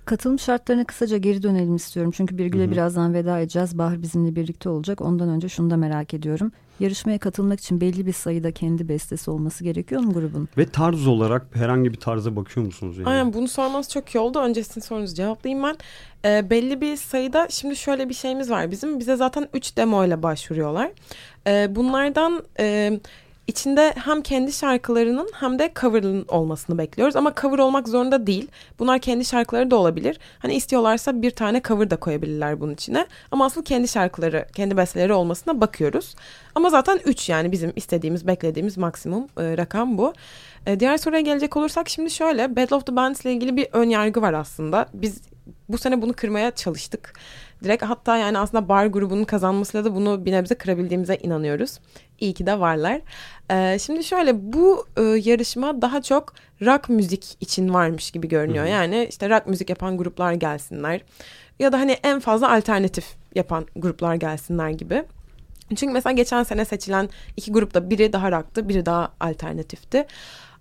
[0.04, 2.12] Katılım şartlarına kısaca geri dönelim istiyorum.
[2.16, 3.78] Çünkü Birgül'e birazdan veda edeceğiz.
[3.78, 5.00] Bahar bizimle birlikte olacak.
[5.00, 6.52] Ondan önce şunu da merak ediyorum.
[6.82, 10.48] Yarışmaya katılmak için belli bir sayıda kendi bestesi olması gerekiyor mu grubun?
[10.58, 12.98] Ve tarz olarak herhangi bir tarza bakıyor musunuz?
[12.98, 13.08] Yani?
[13.08, 14.38] Aynen bunu sormanız çok iyi oldu.
[14.40, 15.76] Öncesini sorunuzu cevaplayayım ben.
[16.24, 18.98] Ee, belli bir sayıda şimdi şöyle bir şeyimiz var bizim.
[18.98, 20.90] Bize zaten 3 demo ile başvuruyorlar.
[21.46, 22.42] Ee, bunlardan...
[22.58, 23.00] E,
[23.46, 27.16] içinde hem kendi şarkılarının hem de cover'ın olmasını bekliyoruz.
[27.16, 28.48] Ama cover olmak zorunda değil.
[28.78, 30.18] Bunlar kendi şarkıları da olabilir.
[30.38, 33.06] Hani istiyorlarsa bir tane cover da koyabilirler bunun içine.
[33.30, 36.14] Ama asıl kendi şarkıları, kendi besteleri olmasına bakıyoruz.
[36.54, 40.12] Ama zaten 3 yani bizim istediğimiz, beklediğimiz maksimum e, rakam bu.
[40.66, 42.56] E, diğer soruya gelecek olursak şimdi şöyle.
[42.56, 44.86] Battle of the Bands ile ilgili bir ön yargı var aslında.
[44.94, 45.20] Biz
[45.68, 47.12] bu sene bunu kırmaya çalıştık.
[47.64, 51.78] Direkt hatta yani aslında bar grubunun kazanmasıyla da bunu bir nebze kırabildiğimize inanıyoruz.
[52.22, 53.00] İyi ki de varlar.
[53.50, 58.64] Ee, şimdi şöyle bu e, yarışma daha çok rock müzik için varmış gibi görünüyor.
[58.64, 58.72] Hı hı.
[58.72, 61.00] Yani işte rock müzik yapan gruplar gelsinler.
[61.58, 63.04] Ya da hani en fazla alternatif
[63.34, 65.04] yapan gruplar gelsinler gibi.
[65.76, 70.06] Çünkü mesela geçen sene seçilen iki grupta biri daha rock'tı, biri daha alternatifti.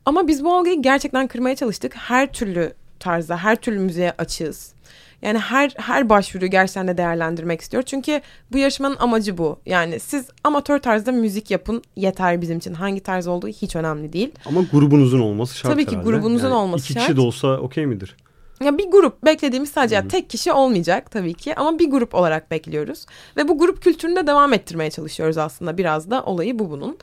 [0.06, 1.96] Ama biz bu algıyı gerçekten kırmaya çalıştık.
[1.96, 4.74] Her türlü tarzda, her türlü müziğe açığız.
[5.22, 7.84] Yani her her başvuruyu gerçekten de değerlendirmek istiyor.
[7.84, 9.60] Çünkü bu yarışmanın amacı bu.
[9.66, 12.74] Yani siz amatör tarzda müzik yapın yeter bizim için.
[12.74, 14.32] Hangi tarz olduğu hiç önemli değil.
[14.46, 16.10] Ama grubunuzun olması şart Tabii ki herhalde.
[16.10, 17.04] grubunuzun yani olması iki şart.
[17.04, 18.16] İki kişi de olsa okey midir?
[18.64, 22.52] Ya bir grup beklediğimiz sadece yani tek kişi olmayacak tabii ki ama bir grup olarak
[22.52, 23.06] bekliyoruz.
[23.38, 26.98] Ve bu grup kültürünü de devam ettirmeye çalışıyoruz aslında biraz da olayı bu bunun.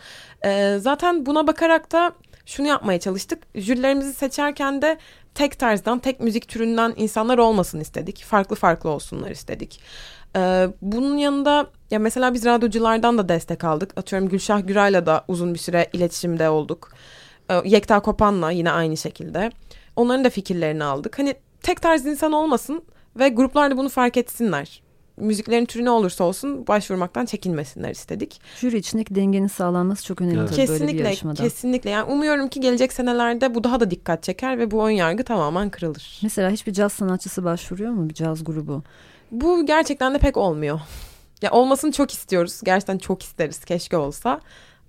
[0.45, 2.13] Ee, zaten buna bakarak da
[2.47, 3.39] şunu yapmaya çalıştık.
[3.55, 4.99] Jürilerimizi seçerken de
[5.35, 8.25] tek tarzdan, tek müzik türünden insanlar olmasın istedik.
[8.25, 9.81] Farklı farklı olsunlar istedik.
[10.37, 13.99] Ee, bunun yanında ya mesela biz radyoculardan da destek aldık.
[13.99, 16.93] Atıyorum Gülşah Güray'la da uzun bir süre iletişimde olduk.
[17.51, 19.51] Ee, Yekta Kopan'la yine aynı şekilde.
[19.97, 21.19] Onların da fikirlerini aldık.
[21.19, 22.83] Hani tek tarz insan olmasın
[23.17, 24.88] ve gruplar da bunu fark etsinler
[25.21, 28.41] müziklerin türü ne olursa olsun başvurmaktan çekinmesinler istedik.
[28.57, 30.49] Jüri içindeki dengenin sağlanması çok önemli evet.
[30.49, 31.43] tabii kesinlikle, böyle bir yarışmada.
[31.43, 31.91] Kesinlikle.
[31.91, 35.71] Yani umuyorum ki gelecek senelerde bu daha da dikkat çeker ve bu ön yargı tamamen
[35.71, 36.21] kırılır.
[36.23, 38.83] Mesela hiçbir caz sanatçısı başvuruyor mu bir caz grubu?
[39.31, 40.81] Bu gerçekten de pek olmuyor.
[41.43, 42.61] Ya olmasını çok istiyoruz.
[42.65, 43.65] Gerçekten çok isteriz.
[43.65, 44.41] Keşke olsa.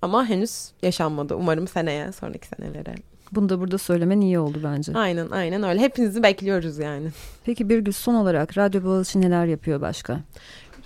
[0.01, 1.35] Ama henüz yaşanmadı.
[1.35, 2.95] Umarım seneye, sonraki senelere
[3.31, 4.93] bunu da burada söylemen iyi oldu bence.
[4.95, 5.79] Aynen aynen öyle.
[5.79, 7.07] Hepinizi bekliyoruz yani.
[7.45, 10.19] Peki Birgül son olarak Radyo Boğaziçi neler yapıyor başka?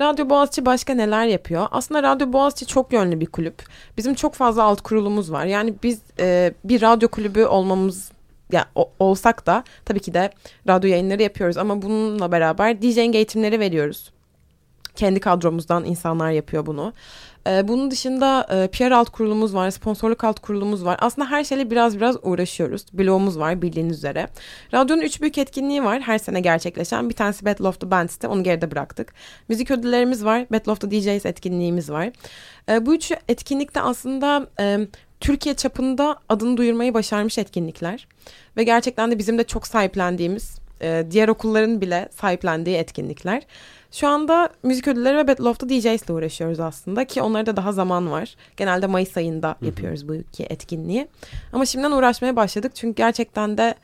[0.01, 1.67] Radyo Boğaziçi başka neler yapıyor?
[1.71, 3.63] Aslında Radyo Boğaziçi çok yönlü bir kulüp.
[3.97, 5.45] Bizim çok fazla alt kurulumuz var.
[5.45, 8.11] Yani biz e, bir radyo kulübü olmamız
[8.51, 10.31] ya o, olsak da tabii ki de
[10.67, 14.11] radyo yayınları yapıyoruz ama bununla beraber DJ'ing eğitimleri veriyoruz.
[14.95, 16.93] Kendi kadromuzdan insanlar yapıyor bunu.
[17.47, 20.97] Ee, bunun dışında e, PR alt kurulumuz var, sponsorluk alt kurulumuz var.
[21.01, 22.85] Aslında her şeyle biraz biraz uğraşıyoruz.
[22.93, 24.27] Blogumuz var bildiğiniz üzere.
[24.73, 27.09] Radyonun üç büyük etkinliği var her sene gerçekleşen.
[27.09, 29.13] Bir tanesi Battle of the Bands'te onu geride bıraktık.
[29.49, 30.45] Müzik ödüllerimiz var.
[30.51, 32.11] Battle of the DJs etkinliğimiz var.
[32.69, 34.87] E, bu üç etkinlikte aslında e,
[35.19, 38.07] Türkiye çapında adını duyurmayı başarmış etkinlikler.
[38.57, 43.43] Ve gerçekten de bizim de çok sahiplendiğimiz, e, diğer okulların bile sahiplendiği etkinlikler.
[43.93, 47.71] Şu anda müzik ödülleri ve Battle of the DJs ile uğraşıyoruz aslında ki onlarda daha
[47.71, 48.35] zaman var.
[48.57, 51.07] Genelde Mayıs ayında yapıyoruz bu iki etkinliği.
[51.53, 53.75] Ama şimdiden uğraşmaya başladık çünkü gerçekten de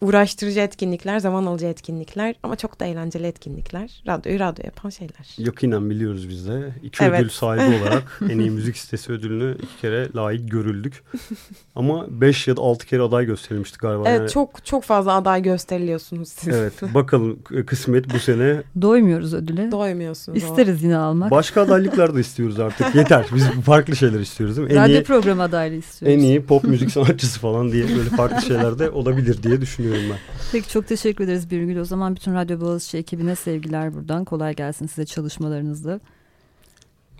[0.00, 4.02] uğraştırıcı etkinlikler, zaman alıcı etkinlikler ama çok da eğlenceli etkinlikler.
[4.06, 5.34] Radyoyu radyo yapan şeyler.
[5.38, 6.74] Yakinen biliyoruz biz de.
[6.82, 7.20] İki evet.
[7.20, 11.04] ödül sahibi olarak en iyi müzik sitesi ödülünü iki kere layık görüldük.
[11.74, 14.08] ama beş ya da altı kere aday gösterilmişti galiba.
[14.08, 14.30] Evet yani...
[14.30, 16.54] çok çok fazla aday gösteriliyorsunuz siz.
[16.54, 18.62] Evet bakalım kısmet bu sene.
[18.82, 19.72] Doymuyoruz ödüle.
[19.72, 20.38] Doymuyorsunuz.
[20.38, 20.86] İsteriz o.
[20.86, 21.30] yine almak.
[21.30, 22.94] Başka adaylıklar da istiyoruz artık.
[22.94, 23.26] Yeter.
[23.34, 24.74] Biz farklı şeyler istiyoruz değil mi?
[24.74, 26.18] En Radyo iyi, programı adaylığı istiyoruz.
[26.18, 30.10] En iyi pop müzik sanatçısı falan diye böyle farklı şeyler de olabilir diye düşünüyorum düşünüyorum
[30.10, 30.34] ben.
[30.52, 31.78] Peki çok teşekkür ederiz Birgül.
[31.78, 34.24] O zaman bütün Radyo Boğaziçi ekibine sevgiler buradan.
[34.24, 36.00] Kolay gelsin size çalışmalarınızda.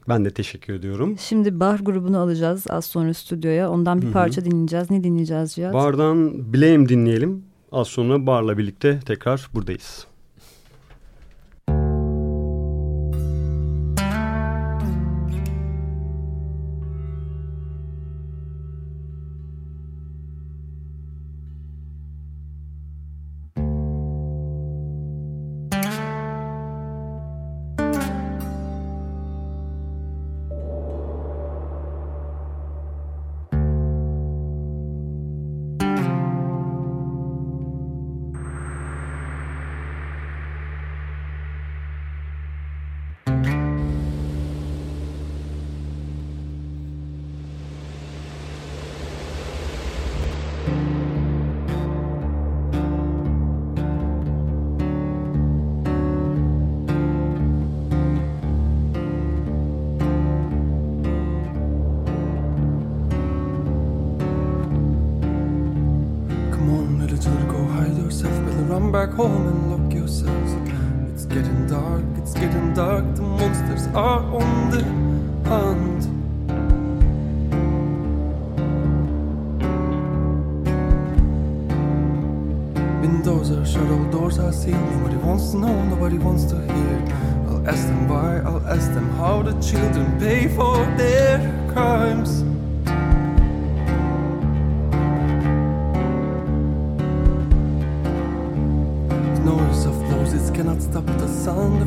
[0.08, 1.16] Ben de teşekkür ediyorum.
[1.18, 3.70] Şimdi Bar grubunu alacağız az sonra stüdyoya.
[3.70, 4.12] Ondan bir Hı-hı.
[4.12, 4.90] parça dinleyeceğiz.
[4.90, 5.74] Ne dinleyeceğiz Cihat?
[5.74, 7.44] Bar'dan Blame dinleyelim.
[7.72, 10.06] Az sonra Bar'la birlikte tekrar buradayız.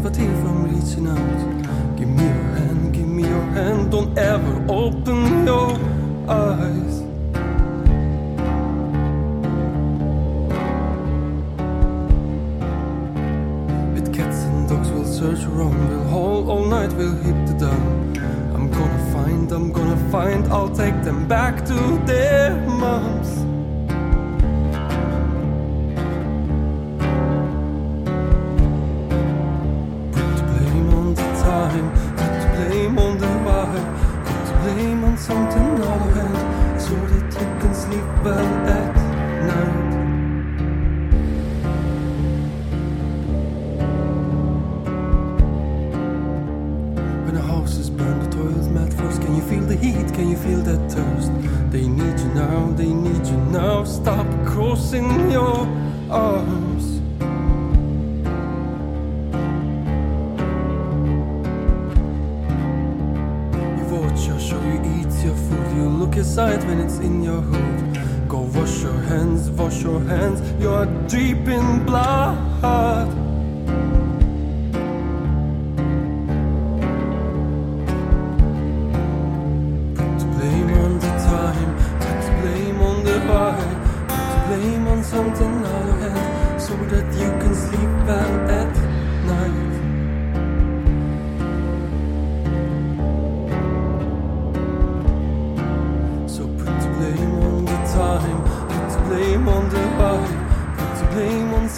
[0.09, 1.97] Tear from reaching out.
[1.97, 5.77] Give me your hand, give me your hand, don't ever open your
[6.27, 7.01] eyes.
[13.93, 18.17] With cats and dogs, we'll search around, we'll haul all night, we'll hit the down.
[18.55, 22.00] I'm gonna find, I'm gonna find, I'll take them back to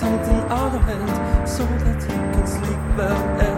[0.04, 3.53] something other hand so that you can sleep well.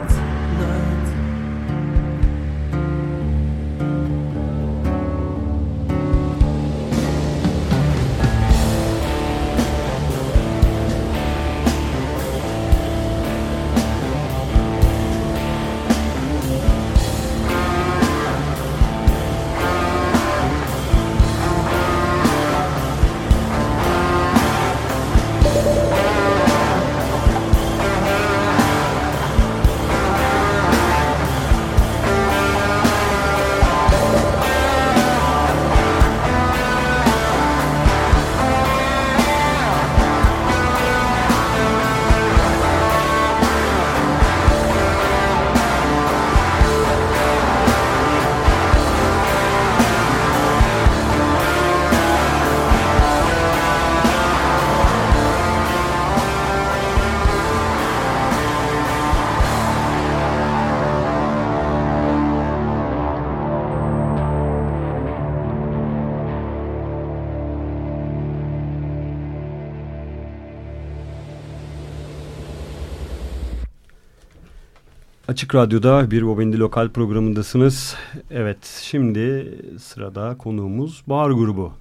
[75.35, 77.95] Açık Radyo'da bir Bobendi Lokal programındasınız.
[78.31, 81.73] Evet şimdi sırada konuğumuz Bahar Grubu.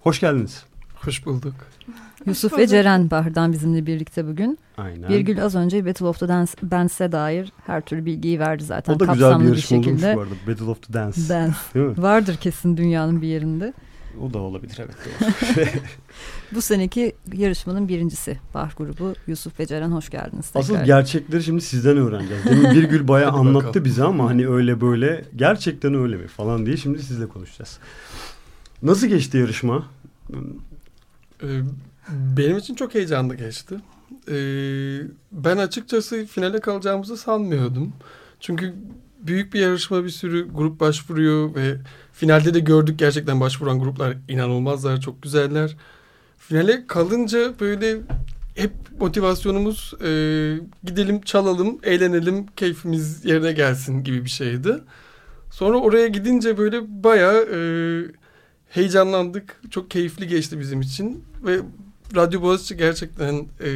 [0.00, 0.64] Hoş geldiniz.
[0.94, 1.54] Hoş bulduk.
[2.26, 4.58] Yusuf ve Ceren Bahar'dan bizimle birlikte bugün.
[4.76, 5.08] Aynen.
[5.08, 8.94] Birgül az önce Battle of the Dance Dance'e dair her türlü bilgiyi verdi zaten.
[8.94, 10.06] O da güzel bir yarışma bir şekilde.
[10.06, 10.34] olmuş bu arada.
[10.52, 11.28] Battle of the Dance.
[11.28, 12.02] Dance.
[12.02, 13.72] Vardır kesin dünyanın bir yerinde.
[14.22, 14.96] O da olabilir evet.
[16.54, 20.46] Bu seneki yarışmanın birincisi Bah grubu Yusuf ve Ceren hoş geldiniz.
[20.50, 20.60] Tekrar.
[20.60, 22.44] Asıl gerçekleri şimdi sizden öğreneceğiz.
[22.44, 26.76] Demin bir gül bayağı anlattı bize ama hani öyle böyle gerçekten öyle mi falan diye
[26.76, 27.78] şimdi sizle konuşacağız.
[28.82, 29.86] Nasıl geçti yarışma?
[31.42, 31.60] Ee,
[32.10, 33.74] benim için çok heyecanlı geçti.
[34.28, 35.00] Ee,
[35.32, 37.92] ben açıkçası finale kalacağımızı sanmıyordum.
[38.40, 38.74] Çünkü
[39.22, 41.76] büyük bir yarışma bir sürü grup başvuruyor ve
[42.20, 45.76] finalde de gördük gerçekten başvuran gruplar inanılmazlar, çok güzeller.
[46.38, 47.96] Finale kalınca böyle
[48.54, 50.10] hep motivasyonumuz e,
[50.84, 54.78] gidelim çalalım, eğlenelim, keyfimiz yerine gelsin gibi bir şeydi.
[55.50, 57.58] Sonra oraya gidince böyle bayağı e,
[58.68, 59.60] heyecanlandık.
[59.70, 61.60] Çok keyifli geçti bizim için ve
[62.16, 63.70] Radyo Boğaziçi gerçekten e,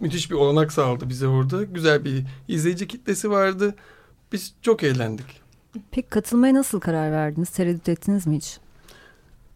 [0.00, 1.64] müthiş bir olanak sağladı bize orada.
[1.64, 3.74] Güzel bir izleyici kitlesi vardı.
[4.32, 5.39] Biz çok eğlendik.
[5.90, 7.50] Peki katılmaya nasıl karar verdiniz?
[7.50, 8.58] Tereddüt ettiniz mi hiç?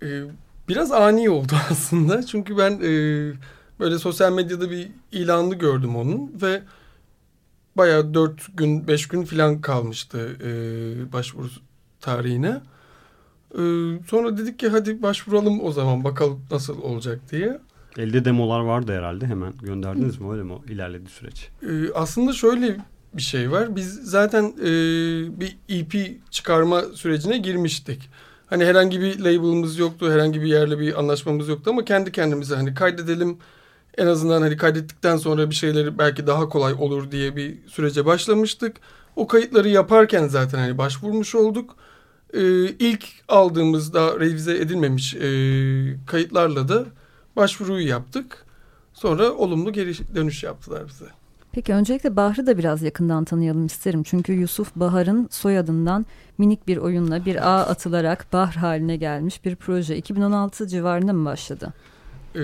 [0.03, 0.23] Ee,
[0.69, 2.27] biraz ani oldu aslında.
[2.27, 3.33] Çünkü ben e,
[3.81, 6.63] Böyle sosyal medyada bir ilanını gördüm onun ve
[7.77, 11.49] bayağı dört gün beş gün falan kalmıştı e, başvuru
[12.01, 12.61] tarihine.
[13.55, 13.61] E,
[14.07, 17.59] sonra dedik ki hadi başvuralım o zaman bakalım nasıl olacak diye.
[17.99, 21.49] Elde demolar vardı herhalde hemen gönderdiniz mi öyle mi ilerledi süreç?
[21.63, 22.77] E, aslında şöyle
[23.17, 23.77] bir şey var.
[23.77, 24.71] Biz zaten e,
[25.41, 28.11] bir EP çıkarma sürecine girmiştik.
[28.47, 32.75] Hani herhangi bir label'ımız yoktu, herhangi bir yerle bir anlaşmamız yoktu ama kendi kendimize hani
[32.75, 33.39] kaydedelim
[33.99, 38.77] en azından hani kaydettikten sonra bir şeyleri belki daha kolay olur diye bir sürece başlamıştık.
[39.17, 41.77] O kayıtları yaparken zaten hani başvurmuş olduk.
[42.35, 45.21] Ee, ilk aldığımızda revize edilmemiş e,
[46.07, 46.85] kayıtlarla da
[47.37, 48.45] başvuruyu yaptık.
[48.93, 51.24] Sonra olumlu geri dönüş yaptılar bize.
[51.55, 54.03] Peki öncelikle Bahr'ı da biraz yakından tanıyalım isterim.
[54.03, 56.07] Çünkü Yusuf Bahar'ın soyadından
[56.39, 59.97] minik bir oyunla bir ağ atılarak Bahr haline gelmiş bir proje.
[59.97, 61.73] 2016 civarında mı başladı?
[62.37, 62.41] Ee,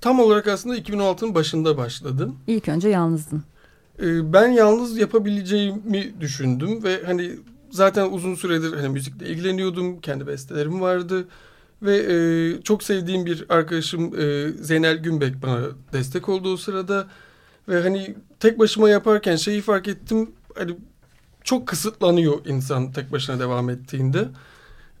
[0.00, 2.36] tam olarak aslında 2016'nın başında başladım.
[2.46, 3.42] İlk önce yalnızdın.
[4.02, 7.32] Ee, ben yalnız yapabileceğimi düşündüm ve hani
[7.70, 10.00] zaten uzun süredir hani müzikle ilgileniyordum.
[10.00, 11.24] Kendi bestelerim vardı.
[11.82, 15.60] Ve e, çok sevdiğim bir arkadaşım e, Zeynel Günbek bana
[15.92, 17.06] destek olduğu sırada
[17.68, 20.30] ve hani tek başıma yaparken şeyi fark ettim.
[20.54, 20.76] Hani
[21.44, 24.28] çok kısıtlanıyor insan tek başına devam ettiğinde.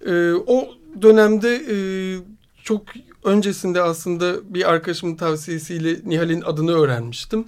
[0.06, 0.68] E, o
[1.02, 1.76] dönemde e,
[2.62, 2.82] çok
[3.24, 7.44] öncesinde aslında bir arkadaşımın tavsiyesiyle Nihal'in adını öğrenmiştim.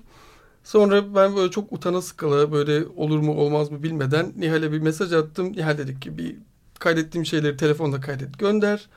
[0.65, 5.13] Sonra ben böyle çok utana sıkıla böyle olur mu olmaz mı bilmeden Nihal'e bir mesaj
[5.13, 5.53] attım.
[5.53, 6.37] Nihal dedik ki bir
[6.79, 8.89] kaydettiğim şeyleri telefonda kaydet gönder.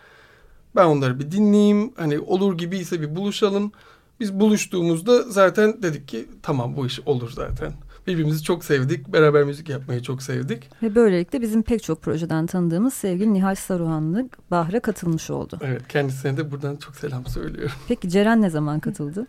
[0.75, 1.93] Ben onları bir dinleyeyim.
[1.97, 3.71] Hani olur gibi ise bir buluşalım.
[4.19, 7.73] Biz buluştuğumuzda zaten dedik ki tamam bu iş olur zaten.
[8.07, 9.13] Birbirimizi çok sevdik.
[9.13, 10.69] Beraber müzik yapmayı çok sevdik.
[10.83, 15.59] Ve böylelikle bizim pek çok projeden tanıdığımız sevgili Nihal Saruhanlı Bahre katılmış oldu.
[15.61, 17.75] Evet kendisine de buradan çok selam söylüyorum.
[17.87, 19.27] Peki Ceren ne zaman katıldı?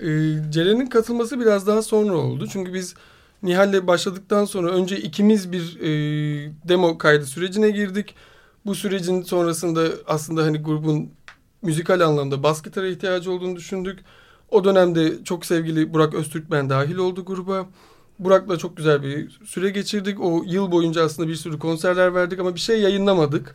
[0.00, 0.04] Ee,
[0.50, 2.46] Ceren'in katılması biraz daha sonra oldu.
[2.52, 2.94] Çünkü biz
[3.42, 5.88] Nihal'le başladıktan sonra önce ikimiz bir e,
[6.68, 8.14] demo kaydı sürecine girdik.
[8.66, 11.10] Bu sürecin sonrasında aslında hani grubun
[11.62, 13.98] müzikal anlamda bas gitara ihtiyacı olduğunu düşündük.
[14.50, 17.66] O dönemde çok sevgili Burak Öztürkmen dahil oldu gruba.
[18.18, 20.20] Burak'la çok güzel bir süre geçirdik.
[20.20, 23.54] O yıl boyunca aslında bir sürü konserler verdik ama bir şey yayınlamadık.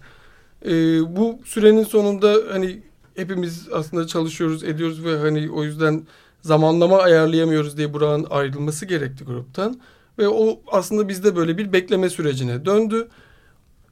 [0.65, 0.69] Ee,
[1.15, 2.83] bu sürenin sonunda hani
[3.15, 6.07] hepimiz aslında çalışıyoruz, ediyoruz ve hani o yüzden
[6.41, 9.81] zamanlama ayarlayamıyoruz diye Burak'ın ayrılması gerekti gruptan.
[10.19, 13.07] Ve o aslında bizde böyle bir bekleme sürecine döndü.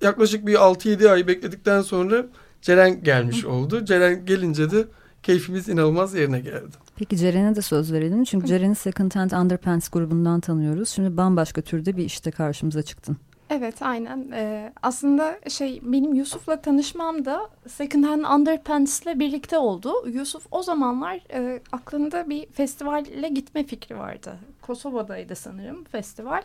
[0.01, 2.25] Yaklaşık bir 6-7 ay bekledikten sonra
[2.61, 3.85] Ceren gelmiş oldu.
[3.85, 4.87] Ceren gelince de
[5.23, 6.75] keyfimiz inanılmaz yerine geldi.
[6.95, 8.23] Peki Ceren'e de söz verelim.
[8.23, 10.89] Çünkü Ceren'i Second Hand Underpants grubundan tanıyoruz.
[10.89, 13.17] Şimdi bambaşka türde bir işte karşımıza çıktın.
[13.49, 14.31] Evet aynen.
[14.31, 19.93] Ee, aslında şey benim Yusuf'la tanışmam da Second Hand Underpants ile birlikte oldu.
[20.07, 24.35] Yusuf o zamanlar e, aklında bir festivale gitme fikri vardı.
[24.61, 26.43] Kosova'daydı sanırım festival.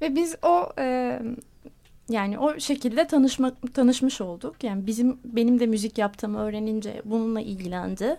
[0.00, 1.20] Ve biz o e,
[2.08, 4.64] yani o şekilde tanışma, tanışmış olduk.
[4.64, 8.16] Yani bizim benim de müzik yaptığımı öğrenince bununla ilgilendi.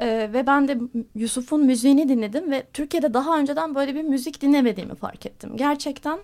[0.00, 0.78] Ee, ve ben de
[1.14, 5.56] Yusuf'un müziğini dinledim ve Türkiye'de daha önceden böyle bir müzik dinlemediğimi fark ettim.
[5.56, 6.18] Gerçekten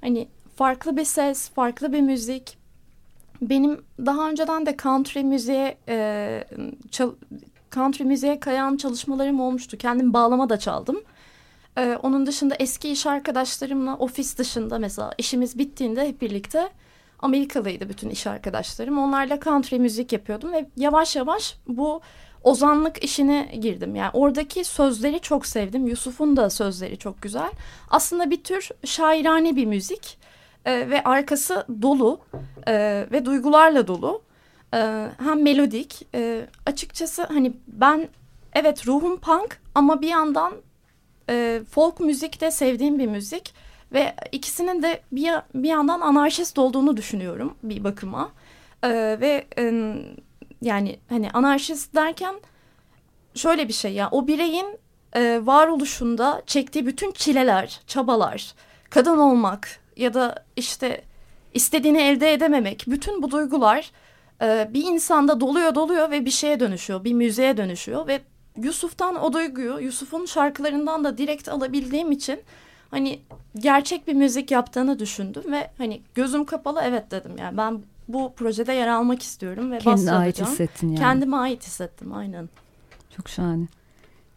[0.00, 2.58] hani farklı bir ses, farklı bir müzik.
[3.42, 6.44] Benim daha önceden de country müziğe e,
[6.90, 7.10] çal,
[7.72, 9.78] country müziğe kayan çalışmalarım olmuştu.
[9.78, 11.00] Kendim bağlama da çaldım.
[11.78, 16.68] Ee, onun dışında eski iş arkadaşlarımla ofis dışında mesela işimiz bittiğinde hep birlikte
[17.18, 18.98] Amerikalıydı bütün iş arkadaşlarım.
[18.98, 22.00] Onlarla country müzik yapıyordum ve yavaş yavaş bu
[22.44, 23.94] ozanlık işine girdim.
[23.94, 25.86] Yani oradaki sözleri çok sevdim.
[25.86, 27.50] Yusuf'un da sözleri çok güzel.
[27.90, 30.18] Aslında bir tür şairane bir müzik
[30.64, 32.20] e, ve arkası dolu
[32.66, 34.22] e, ve duygularla dolu.
[34.74, 36.06] E, hem melodik.
[36.14, 38.08] E, açıkçası hani ben
[38.52, 40.52] evet ruhum punk ama bir yandan
[41.28, 43.54] e, folk müzik de sevdiğim bir müzik
[43.92, 48.32] ve ikisinin de bir, bir yandan anarşist olduğunu düşünüyorum bir bakıma.
[48.82, 49.94] E, ve e,
[50.62, 52.34] yani hani anarşist derken
[53.34, 54.78] şöyle bir şey ya o bireyin
[55.16, 58.54] e, varoluşunda çektiği bütün çileler, çabalar,
[58.90, 61.02] kadın olmak ya da işte
[61.54, 63.90] istediğini elde edememek, bütün bu duygular
[64.42, 68.20] e, bir insanda doluyor doluyor ve bir şeye dönüşüyor, bir müziğe dönüşüyor ve
[68.62, 72.40] Yusuf'tan o duyguyu, Yusuf'un şarkılarından da direkt alabildiğim için
[72.90, 73.20] hani
[73.56, 78.72] gerçek bir müzik yaptığını düşündüm ve hani gözüm kapalı evet dedim yani ben bu projede
[78.72, 80.98] yer almak istiyorum ve Kendine ait hissettin yani.
[80.98, 82.48] Kendime ait hissettim aynen.
[83.16, 83.66] Çok şahane.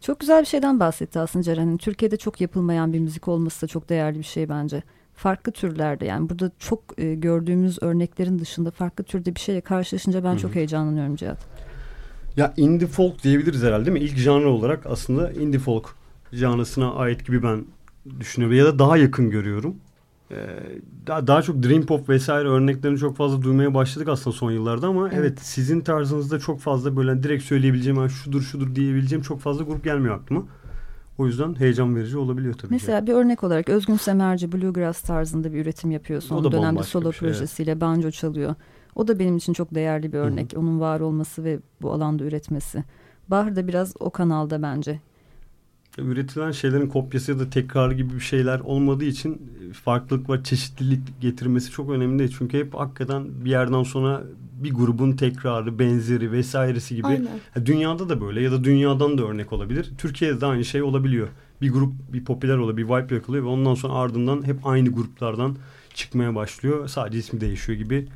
[0.00, 1.76] Çok güzel bir şeyden bahsetti aslında Ceren'in.
[1.76, 4.82] Türkiye'de çok yapılmayan bir müzik olması da çok değerli bir şey bence.
[5.14, 10.30] Farklı türlerde yani burada çok e, gördüğümüz örneklerin dışında farklı türde bir şeyle karşılaşınca ben
[10.30, 10.38] Hı-hı.
[10.38, 11.38] çok heyecanlanıyorum Cihat.
[12.36, 14.04] Ya indie folk diyebiliriz herhalde değil mi?
[14.04, 15.94] İlk janr olarak aslında indie folk
[16.32, 17.64] janrasına ait gibi ben
[18.20, 18.58] düşünüyorum.
[18.58, 19.76] Ya da daha yakın görüyorum.
[20.30, 20.36] Ee,
[21.06, 25.08] daha, daha çok dream pop vesaire örneklerini çok fazla duymaya başladık aslında son yıllarda ama
[25.08, 29.64] evet, evet sizin tarzınızda çok fazla böyle direkt söyleyebileceğim yani şudur şudur diyebileceğim çok fazla
[29.64, 30.42] grup gelmiyor aklıma.
[31.18, 33.06] O yüzden heyecan verici olabiliyor tabii Mesela ki.
[33.06, 36.36] bir örnek olarak Özgün Semerci Bluegrass tarzında bir üretim yapıyorsun.
[36.36, 37.80] O, o dönemde solo şey, projesiyle evet.
[37.80, 38.54] banjo çalıyor.
[38.94, 40.52] O da benim için çok değerli bir örnek.
[40.52, 40.60] Hı hı.
[40.60, 42.84] Onun var olması ve bu alanda üretmesi.
[43.28, 45.00] Bahar da biraz o kanalda bence
[45.98, 49.52] üretilen şeylerin kopyası ya da tekrarı gibi bir şeyler olmadığı için
[49.84, 52.30] farklılık ve çeşitlilik getirmesi çok önemli.
[52.30, 54.22] Çünkü hep hakikaten bir yerden sonra
[54.62, 57.06] bir grubun tekrarı, benzeri vesairesi gibi.
[57.06, 57.66] Aynen.
[57.66, 59.90] Dünyada da böyle ya da dünyadan da örnek olabilir.
[59.98, 61.28] Türkiye'de de aynı şey olabiliyor.
[61.62, 65.56] Bir grup bir popüler oluyor, bir vibe yakalıyor ve ondan sonra ardından hep aynı gruplardan
[65.94, 66.88] çıkmaya başlıyor.
[66.88, 68.08] Sadece ismi değişiyor gibi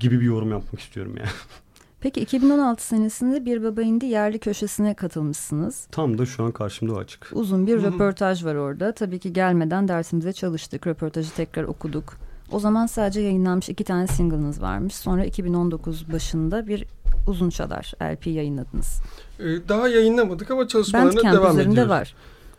[0.00, 1.28] gibi bir yorum yapmak istiyorum yani.
[2.00, 5.86] Peki 2016 senesinde Bir Baba İndi yerli köşesine katılmışsınız.
[5.92, 7.28] Tam da şu an karşımda o açık.
[7.32, 8.92] Uzun bir röportaj var orada.
[8.92, 10.86] Tabii ki gelmeden dersimize çalıştık.
[10.86, 12.14] Röportajı tekrar okuduk.
[12.52, 14.94] O zaman sadece yayınlanmış iki tane single'ınız varmış.
[14.94, 16.84] Sonra 2019 başında bir
[17.26, 19.00] uzun çalar LP yayınladınız.
[19.40, 21.90] Ee, daha yayınlamadık ama çalışmalarına Bandcamp devam üzerinde ediyoruz.
[21.90, 22.14] var.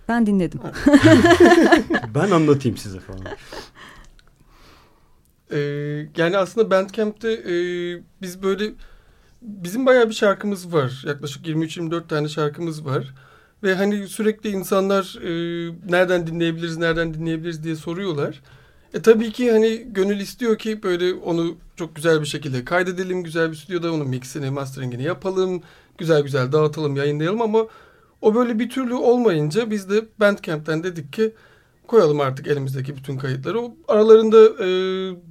[0.10, 0.60] Ben dinledim.
[2.16, 3.20] ben anlatayım size falan.
[5.52, 5.58] Ee,
[6.18, 7.54] yani aslında Bandcamp'te e,
[8.22, 8.72] biz böyle
[9.42, 11.04] bizim bayağı bir şarkımız var.
[11.08, 13.14] Yaklaşık 23-24 tane şarkımız var.
[13.64, 15.30] Ve hani sürekli insanlar e,
[15.90, 18.42] nereden dinleyebiliriz, nereden dinleyebiliriz diye soruyorlar.
[18.94, 23.24] E tabii ki hani gönül istiyor ki böyle onu çok güzel bir şekilde kaydedelim.
[23.24, 25.62] Güzel bir stüdyoda onun mixini, masteringini yapalım.
[25.98, 27.68] Güzel güzel dağıtalım, yayınlayalım ama
[28.22, 31.34] o böyle bir türlü olmayınca biz de Bandcamp'ten dedik ki
[31.88, 33.60] koyalım artık elimizdeki bütün kayıtları.
[33.60, 34.68] O aralarında e,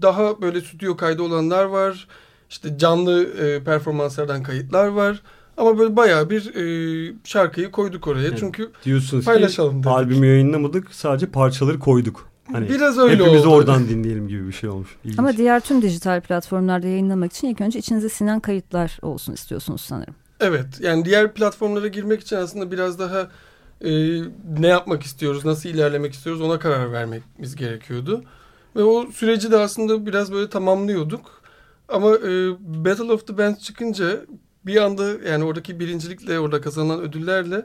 [0.03, 2.09] daha böyle stüdyo kaydı olanlar var
[2.51, 5.23] işte canlı e, performanslardan kayıtlar var.
[5.57, 8.29] Ama böyle bayağı bir e, şarkıyı koyduk oraya.
[8.29, 8.39] Evet.
[8.41, 9.87] Çünkü Diyorsunuz paylaşalım dedik.
[9.87, 12.29] albümü yayınlamadık sadece parçaları koyduk.
[12.53, 13.55] Hani Biraz öyle hepimiz oldu.
[13.55, 14.89] oradan dinleyelim gibi bir şey olmuş.
[15.05, 15.19] İlginç.
[15.19, 20.15] Ama diğer tüm dijital platformlarda yayınlamak için ilk önce içinize sinen kayıtlar olsun istiyorsunuz sanırım.
[20.41, 23.29] Evet yani diğer platformlara girmek için aslında biraz daha
[23.85, 23.91] e,
[24.59, 28.25] ne yapmak istiyoruz, nasıl ilerlemek istiyoruz ona karar vermemiz gerekiyordu.
[28.77, 31.43] Ve o süreci de aslında biraz böyle tamamlıyorduk.
[31.89, 34.21] Ama e, Battle of the Bands çıkınca
[34.67, 37.65] bir anda yani oradaki birincilikle orada kazanılan ödüllerle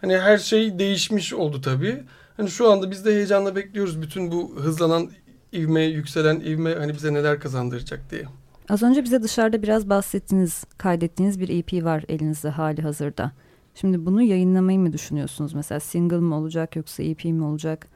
[0.00, 2.02] hani her şey değişmiş oldu tabii.
[2.36, 5.10] Hani şu anda biz de heyecanla bekliyoruz bütün bu hızlanan
[5.54, 8.24] ivme, yükselen ivme hani bize neler kazandıracak diye.
[8.68, 13.32] Az önce bize dışarıda biraz bahsettiniz, kaydettiğiniz bir EP var elinizde hali hazırda.
[13.74, 15.54] Şimdi bunu yayınlamayı mı düşünüyorsunuz?
[15.54, 17.86] Mesela single mi olacak yoksa EP mi olacak?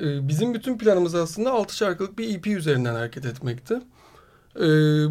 [0.00, 3.80] Ee, bizim bütün planımız aslında 6 şarkılık bir EP üzerinden hareket etmekti.
[4.56, 4.64] E,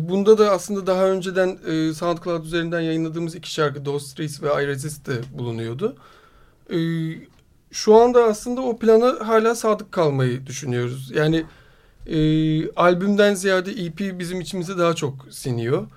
[0.09, 4.67] bunda da aslında daha önceden e, SoundCloud üzerinden yayınladığımız iki şarkı Those Streets ve I
[4.67, 5.95] Resist de bulunuyordu.
[6.69, 6.77] E,
[7.71, 11.11] şu anda aslında o plana hala sadık kalmayı düşünüyoruz.
[11.15, 11.45] Yani
[12.05, 12.17] e,
[12.71, 15.87] albümden ziyade EP bizim içimize daha çok siniyor.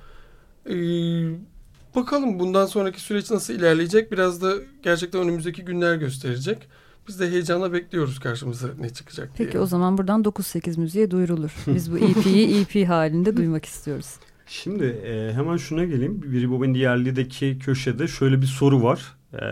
[1.96, 6.68] Bakalım bundan sonraki süreç nasıl ilerleyecek biraz da gerçekten önümüzdeki günler gösterecek.
[7.08, 9.46] Biz de heyecanla bekliyoruz karşımıza ne çıkacak diye.
[9.46, 11.54] Peki o zaman buradan 9-8 müziğe duyurulur.
[11.66, 14.14] Biz bu EP'yi EP halinde duymak istiyoruz.
[14.46, 16.22] Şimdi e, hemen şuna geleyim.
[16.22, 19.16] Biri Bob'un diğerliğindeki köşede şöyle bir soru var.
[19.32, 19.44] E,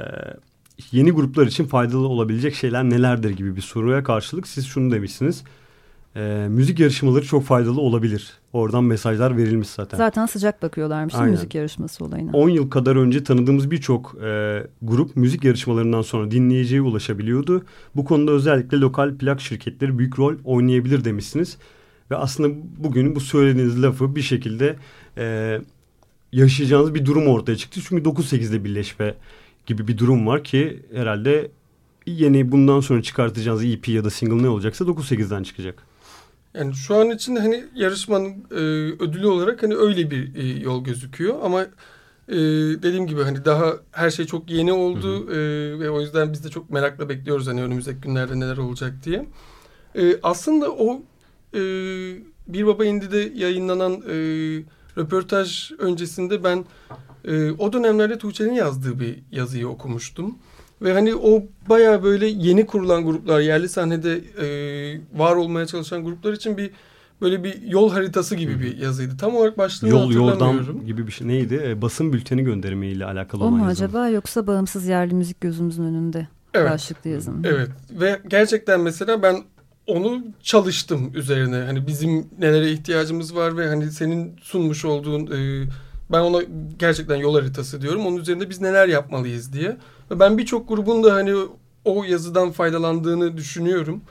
[0.92, 5.44] yeni gruplar için faydalı olabilecek şeyler nelerdir gibi bir soruya karşılık siz şunu demişsiniz
[6.16, 8.32] e, müzik yarışmaları çok faydalı olabilir.
[8.52, 9.98] Oradan mesajlar verilmiş zaten.
[9.98, 11.30] Zaten sıcak bakıyorlarmış Aynen.
[11.30, 12.30] müzik yarışması olayına.
[12.32, 17.64] 10 yıl kadar önce tanıdığımız birçok e, grup müzik yarışmalarından sonra dinleyiciye ulaşabiliyordu.
[17.96, 21.58] Bu konuda özellikle lokal plak şirketleri büyük rol oynayabilir demişsiniz.
[22.10, 24.76] Ve aslında bugün bu söylediğiniz lafı bir şekilde
[25.18, 25.58] e,
[26.32, 27.80] yaşayacağınız bir durum ortaya çıktı.
[27.88, 29.14] Çünkü 9-8'de birleşme
[29.66, 31.50] gibi bir durum var ki herhalde
[32.06, 35.85] yeni bundan sonra çıkartacağınız EP ya da single ne olacaksa 9-8'den çıkacak.
[36.58, 38.54] Yani şu an için hani yarışmanın e,
[39.04, 41.62] ödülü olarak hani öyle bir e, yol gözüküyor ama
[42.28, 42.36] e,
[42.82, 45.36] dediğim gibi hani daha her şey çok yeni oldu hı hı.
[45.36, 49.26] E, ve o yüzden biz de çok merakla bekliyoruz hani önümüzdeki günlerde neler olacak diye.
[49.94, 51.02] E, aslında o
[51.54, 51.60] e,
[52.46, 54.14] Bir Baba Indi'de yayınlanan e,
[54.98, 56.64] röportaj öncesinde ben
[57.24, 60.38] e, o dönemlerde Tuğçe'nin yazdığı bir yazıyı okumuştum.
[60.82, 64.48] Ve hani o baya böyle yeni kurulan gruplar, yerli sahnede e,
[65.14, 66.70] var olmaya çalışan gruplar için bir
[67.20, 69.16] böyle bir yol haritası gibi bir yazıydı.
[69.16, 70.66] Tam olarak başlığını Yol, hatırlamıyorum.
[70.66, 71.62] Yoldan gibi bir şey neydi?
[71.64, 75.84] E, basın bülteni gönderimiyle alakalı o olan O mu acaba yoksa bağımsız yerli müzik gözümüzün
[75.84, 76.70] önünde evet.
[76.70, 77.42] başlıklı yazım?
[77.44, 79.36] Evet ve gerçekten mesela ben
[79.86, 81.56] onu çalıştım üzerine.
[81.56, 85.26] Hani bizim nelere ihtiyacımız var ve hani senin sunmuş olduğun...
[85.26, 85.68] E,
[86.12, 86.42] Ben ona
[86.78, 88.06] gerçekten yol haritası diyorum.
[88.06, 89.76] Onun üzerinde biz neler yapmalıyız diye.
[90.10, 91.34] Ve ben birçok grubun da hani
[91.84, 94.02] o yazıdan faydalandığını düşünüyorum.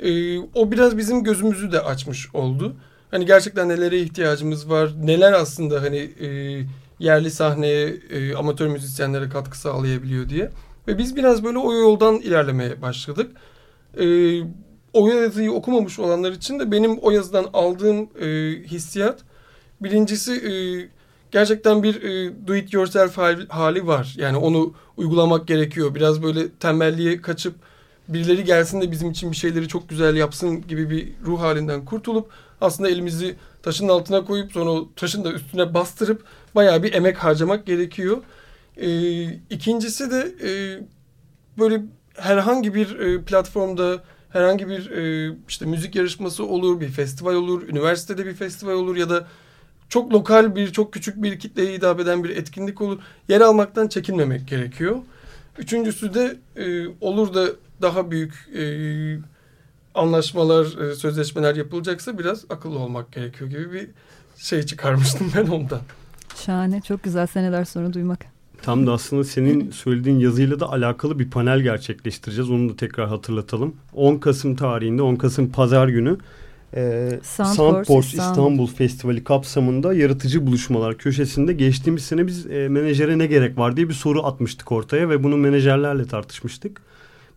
[0.00, 2.76] Ee, o biraz bizim gözümüzü de açmış oldu.
[3.10, 6.28] Hani gerçekten nelere ihtiyacımız var, neler aslında hani e,
[6.98, 10.50] yerli sahneye, e, amatör müzisyenlere katkı sağlayabiliyor diye.
[10.88, 13.30] Ve biz biraz böyle o yoldan ilerlemeye başladık.
[14.00, 14.06] E,
[14.92, 18.26] o yazıyı okumamış olanlar için de benim o yazıdan aldığım e,
[18.66, 19.20] hissiyat
[19.80, 20.52] birincisi e,
[21.34, 23.18] gerçekten bir e, do it yourself
[23.48, 24.14] hali var.
[24.18, 25.94] Yani onu uygulamak gerekiyor.
[25.94, 27.54] Biraz böyle tembelliğe kaçıp
[28.08, 32.30] birileri gelsin de bizim için bir şeyleri çok güzel yapsın gibi bir ruh halinden kurtulup
[32.60, 36.24] aslında elimizi taşın altına koyup sonra o taşın da üstüne bastırıp
[36.54, 38.16] bayağı bir emek harcamak gerekiyor.
[38.76, 40.50] E, ikincisi de e,
[41.58, 41.82] böyle
[42.16, 48.26] herhangi bir e, platformda herhangi bir e, işte müzik yarışması olur, bir festival olur, üniversitede
[48.26, 49.26] bir festival olur ya da
[49.94, 52.98] çok lokal bir, çok küçük bir kitleye hitap eden bir etkinlik olur.
[53.28, 54.96] Yer almaktan çekinmemek gerekiyor.
[55.58, 57.46] Üçüncüsü de e, olur da
[57.82, 58.64] daha büyük e,
[59.94, 63.88] anlaşmalar, e, sözleşmeler yapılacaksa biraz akıllı olmak gerekiyor gibi bir
[64.36, 65.80] şey çıkarmıştım ben ondan.
[66.36, 68.26] Şahane, çok güzel seneler sonra duymak.
[68.62, 72.50] Tam da aslında senin söylediğin yazıyla da alakalı bir panel gerçekleştireceğiz.
[72.50, 73.76] Onu da tekrar hatırlatalım.
[73.92, 76.18] 10 Kasım tarihinde, 10 Kasım Pazar günü
[76.76, 78.30] e, Soundforce İstanbul.
[78.30, 83.88] İstanbul Festivali kapsamında yaratıcı buluşmalar köşesinde geçtiğimiz sene biz e, menajere ne gerek var diye
[83.88, 86.82] bir soru atmıştık ortaya ve bunu menajerlerle tartışmıştık.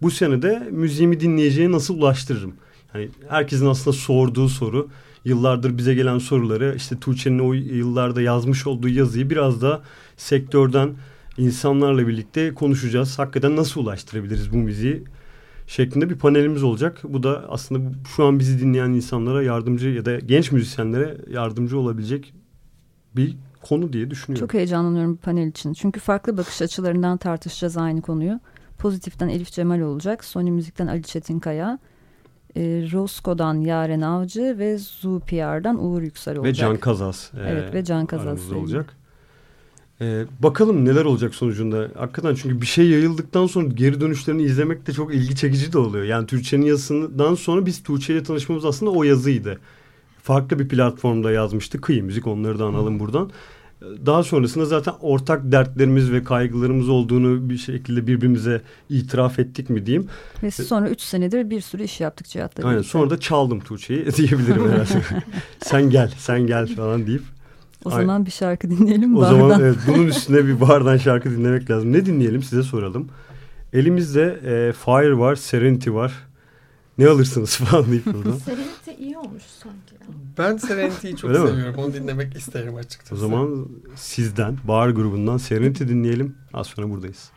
[0.01, 2.53] Bu sene de müziğimi dinleyeceğe nasıl ulaştırırım?
[2.93, 4.89] Yani herkesin aslında sorduğu soru
[5.25, 9.81] yıllardır bize gelen soruları işte Tuğçe'nin o yıllarda yazmış olduğu yazıyı biraz da
[10.17, 10.95] sektörden
[11.37, 13.19] insanlarla birlikte konuşacağız.
[13.19, 15.03] Hakikaten nasıl ulaştırabiliriz bu müziği
[15.67, 17.01] şeklinde bir panelimiz olacak.
[17.03, 22.33] Bu da aslında şu an bizi dinleyen insanlara yardımcı ya da genç müzisyenlere yardımcı olabilecek
[23.15, 24.47] bir konu diye düşünüyorum.
[24.47, 25.73] Çok heyecanlanıyorum bu panel için.
[25.73, 28.39] Çünkü farklı bakış açılarından tartışacağız aynı konuyu.
[28.77, 30.23] Pozitiften Elif Cemal olacak.
[30.25, 31.79] Sony Müzik'ten Ali Çetinkaya.
[32.55, 32.61] E,
[32.91, 36.53] Roscoe'dan Yaren Avcı ve Zupiar'dan Uğur Yüksel olacak.
[36.53, 37.33] Ve Can Kazas.
[37.33, 38.51] E, evet ve Can Kazas.
[38.51, 38.97] olacak.
[40.01, 41.87] Ee, bakalım neler olacak sonucunda.
[41.97, 46.05] Hakikaten çünkü bir şey yayıldıktan sonra geri dönüşlerini izlemek de çok ilgi çekici de oluyor.
[46.05, 49.59] Yani Türkçenin yazısından sonra biz Tuğçe ile tanışmamız aslında o yazıydı.
[50.23, 51.81] Farklı bir platformda yazmıştı.
[51.81, 52.99] Kıyı Müzik onları da analım hmm.
[52.99, 53.31] buradan.
[54.05, 60.07] Daha sonrasında zaten ortak dertlerimiz ve kaygılarımız olduğunu bir şekilde birbirimize itiraf ettik mi diyeyim.
[60.43, 62.67] Ve sonra üç senedir bir sürü iş yaptık Cihat'la.
[62.67, 65.01] Aynen sonra da çaldım Tuğçe'yi diyebilirim herhalde.
[65.59, 67.23] sen gel sen gel falan deyip
[67.85, 68.01] o Ay.
[68.01, 69.39] zaman bir şarkı dinleyelim O bardan.
[69.39, 71.93] zaman evet, bunun üstüne bir bardan şarkı dinlemek lazım.
[71.93, 73.09] Ne dinleyelim size soralım.
[73.73, 76.13] Elimizde e, Fire var, Serenity var.
[76.97, 78.33] Ne alırsınız falan deyip burada.
[78.33, 79.77] Serenity iyi olmuş sanki.
[80.37, 81.75] Ben Serenity'yi çok Öyle seviyorum.
[81.75, 81.81] Mi?
[81.81, 83.15] Onu dinlemek isterim açıkçası.
[83.15, 86.35] O zaman sizden, Bağır grubundan Serenity dinleyelim.
[86.53, 87.31] Az sonra buradayız.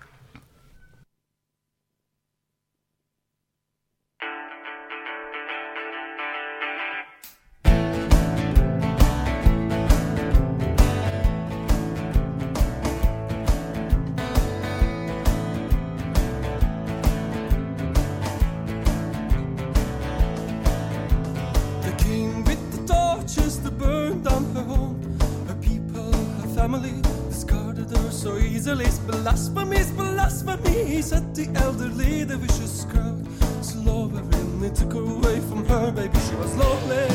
[26.71, 28.85] family discarded her so easily.
[28.85, 33.27] It's blasphemy, it's blasphemy, said the elderly, the vicious crowd.
[33.61, 36.18] Slow and really took her away from her baby.
[36.29, 37.09] She was lonely,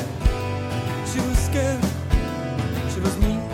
[1.11, 1.83] she was scared,
[2.93, 3.44] she was mean.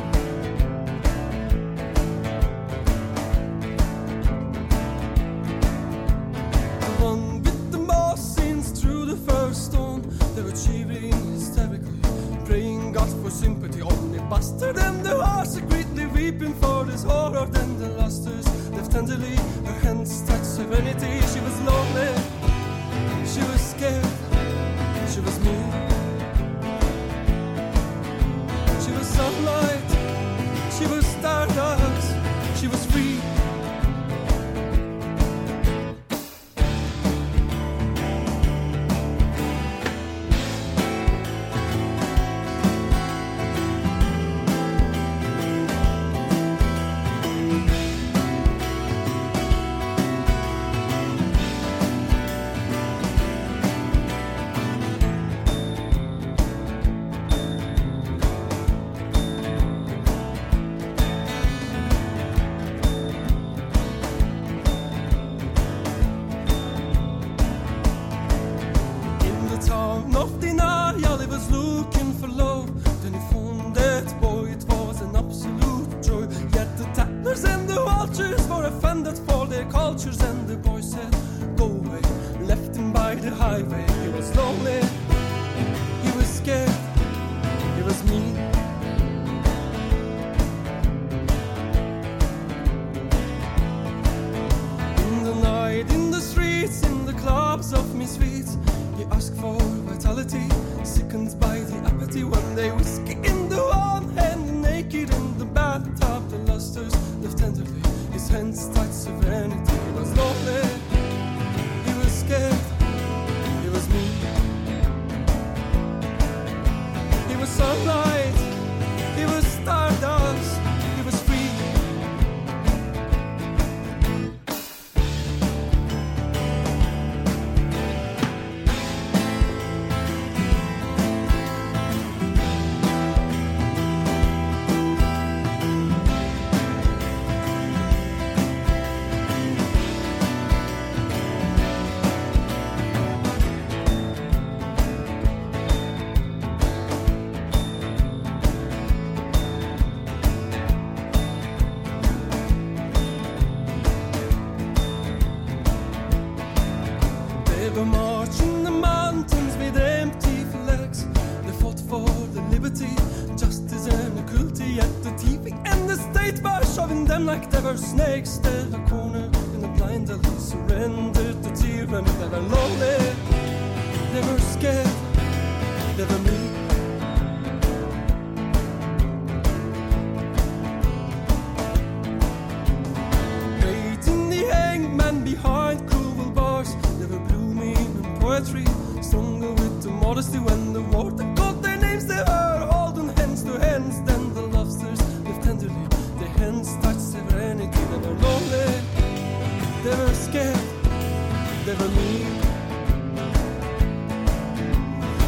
[201.82, 202.24] over me.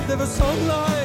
[0.08, 1.03] There was sunlight.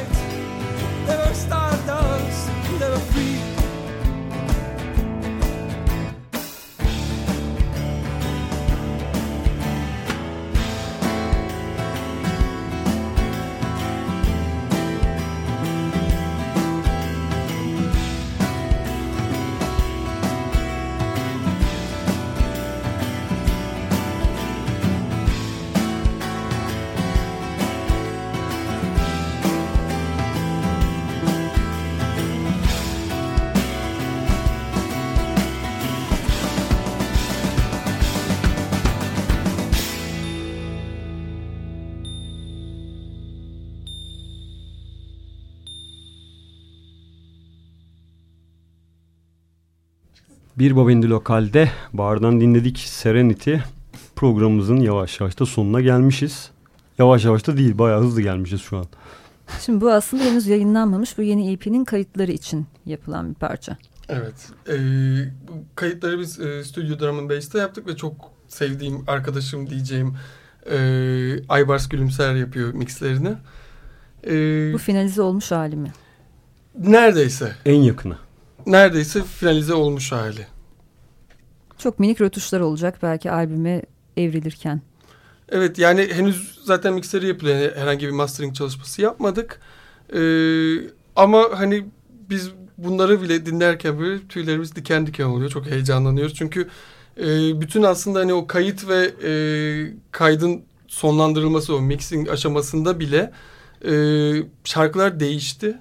[50.59, 53.55] Bir Babendi Lokal'de bardan dinledik Serenity.
[54.15, 56.51] Programımızın yavaş yavaş da sonuna gelmişiz.
[56.97, 58.85] Yavaş yavaş da değil bayağı hızlı gelmişiz şu an.
[59.65, 63.77] Şimdi bu aslında henüz yayınlanmamış bu yeni EP'nin kayıtları için yapılan bir parça.
[64.09, 64.49] Evet.
[64.69, 64.75] E,
[65.47, 68.13] bu kayıtları biz e, Studio Drum and Bass'te yaptık ve çok
[68.47, 70.13] sevdiğim arkadaşım diyeceğim
[70.71, 70.77] e,
[71.49, 73.33] Aybars Gülümser yapıyor mixlerini.
[74.27, 75.91] E, Bu finalize olmuş hali mi?
[76.79, 77.55] neredeyse.
[77.65, 78.15] En yakını.
[78.69, 80.47] Neredeyse finalize olmuş hali.
[81.77, 83.81] Çok minik rötuşlar olacak belki albüme
[84.17, 84.81] evrilirken.
[85.49, 87.75] Evet yani henüz zaten mixleri yapılıyor.
[87.75, 89.59] Herhangi bir mastering çalışması yapmadık.
[90.13, 90.19] Ee,
[91.15, 91.85] ama hani
[92.29, 95.49] biz bunları bile dinlerken böyle tüylerimiz diken diken oluyor.
[95.49, 96.35] Çok heyecanlanıyoruz.
[96.35, 96.67] Çünkü
[97.17, 99.31] e, bütün aslında hani o kayıt ve e,
[100.11, 103.31] kaydın sonlandırılması o mixing aşamasında bile
[103.85, 103.93] e,
[104.63, 105.77] şarkılar değişti.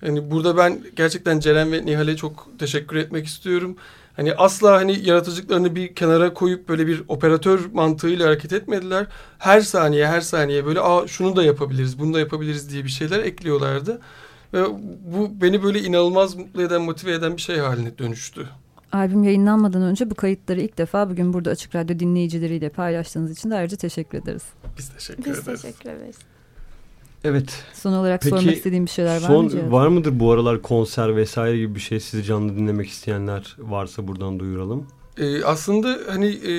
[0.00, 3.76] Hani burada ben gerçekten Ceren ve Nihal'e çok teşekkür etmek istiyorum.
[4.16, 9.06] Hani asla hani yaratıcılıklarını bir kenara koyup böyle bir operatör mantığıyla hareket etmediler.
[9.38, 13.18] Her saniye her saniye böyle Aa, şunu da yapabiliriz bunu da yapabiliriz diye bir şeyler
[13.20, 14.00] ekliyorlardı.
[14.54, 14.64] Ve
[15.14, 18.48] bu beni böyle inanılmaz mutlu eden motive eden bir şey haline dönüştü.
[18.92, 23.54] Albüm yayınlanmadan önce bu kayıtları ilk defa bugün burada Açık Radyo dinleyicileriyle paylaştığınız için de
[23.54, 24.42] ayrıca teşekkür ederiz.
[24.78, 25.62] Biz teşekkür Biz ederiz.
[25.62, 26.16] teşekkür ederiz.
[27.26, 27.64] Evet.
[27.74, 29.50] Son olarak Peki, sormak istediğim bir şeyler var Son mı?
[29.50, 29.72] Cihaz?
[29.72, 34.38] var mıdır bu aralar konser vesaire gibi bir şey sizi canlı dinlemek isteyenler varsa buradan
[34.38, 34.86] duyuralım.
[35.18, 36.52] Ee, aslında hani e,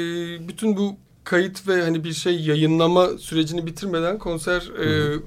[0.48, 5.18] bütün bu kayıt ve hani bir şey yayınlama sürecini bitirmeden konser e,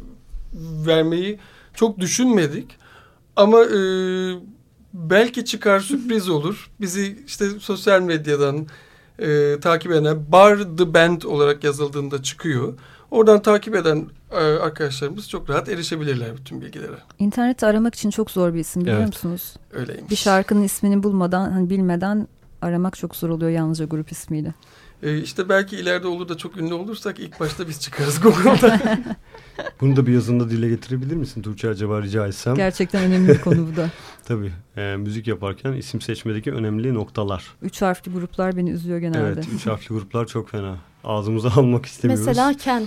[0.87, 1.39] vermeyi
[1.75, 2.67] çok düşünmedik.
[3.37, 3.81] Ama e,
[4.95, 6.71] belki çıkar sürpriz olur.
[6.81, 8.67] Bizi işte sosyal medyadan
[9.19, 12.75] e, takip eden Bar The Band olarak yazıldığında çıkıyor.
[13.11, 16.97] Oradan takip eden e, arkadaşlarımız çok rahat erişebilirler bütün bilgilere.
[17.19, 19.07] İnternette aramak için çok zor bir isim biliyor Evet.
[19.09, 19.57] musunuz?
[19.73, 20.11] Öyleymiş.
[20.11, 22.29] Bir şarkının ismini bulmadan, hani bilmeden
[22.63, 24.55] aramak çok zor oluyor yalnızca grup ismiyle.
[25.03, 28.81] E, işte belki ileride olur da çok ünlü olursak ilk başta biz çıkarız Google'da.
[29.81, 32.55] Bunu da bir yazında dile getirebilir misin Tuğçe acaba rica etsem?
[32.55, 33.91] Gerçekten önemli bir konu bu da.
[34.25, 34.53] Tabii.
[34.77, 37.45] E, müzik yaparken isim seçmedeki önemli noktalar.
[37.63, 39.19] Üç harfli gruplar beni üzüyor genelde.
[39.33, 39.45] Evet.
[39.55, 40.77] Üç harfli gruplar çok fena.
[41.05, 42.27] Ağzımıza almak istemiyoruz.
[42.27, 42.83] Mesela Ken.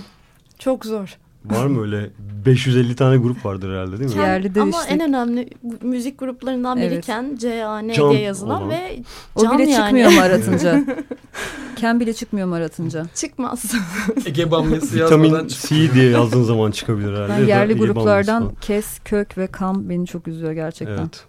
[0.58, 1.18] Çok zor.
[1.44, 2.10] Var mı öyle
[2.46, 4.20] 550 tane grup vardır herhalde değil mi?
[4.20, 4.94] Yerli Ama işte.
[4.94, 5.50] en önemli
[5.82, 7.06] müzik gruplarından biri evet.
[7.06, 8.70] Ken, C-A-N diye yazılan olan.
[8.70, 9.02] ve
[9.40, 9.84] Can O bile yani.
[9.84, 10.84] çıkmıyor mu aratınca?
[11.76, 13.06] Ken bile çıkmıyor mu aratınca?
[13.14, 13.74] Çıkmaz.
[14.26, 17.42] Ege bamyası Vitamin C diye yazdığın zaman çıkabilir herhalde.
[17.42, 20.98] Ben yerli Ege gruplardan Kes, Kök ve Kam beni çok üzüyor gerçekten.
[20.98, 21.24] Evet.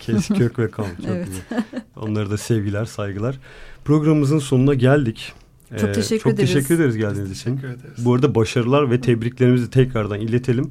[0.00, 1.26] Kes, Kök ve Kam çok evet.
[1.26, 1.64] güzel.
[1.96, 3.38] Onlara da sevgiler, saygılar.
[3.84, 5.32] Programımızın sonuna geldik.
[5.78, 6.48] Çok ee, teşekkür çok ederiz.
[6.48, 7.58] Çok teşekkür ederiz geldiğiniz için.
[7.58, 8.04] Ederiz.
[8.04, 10.68] Bu arada başarılar ve tebriklerimizi tekrardan iletelim.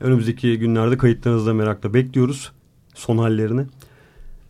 [0.00, 2.52] Önümüzdeki günlerde kayıtlarınızı da merakla bekliyoruz.
[2.94, 3.66] Son hallerini.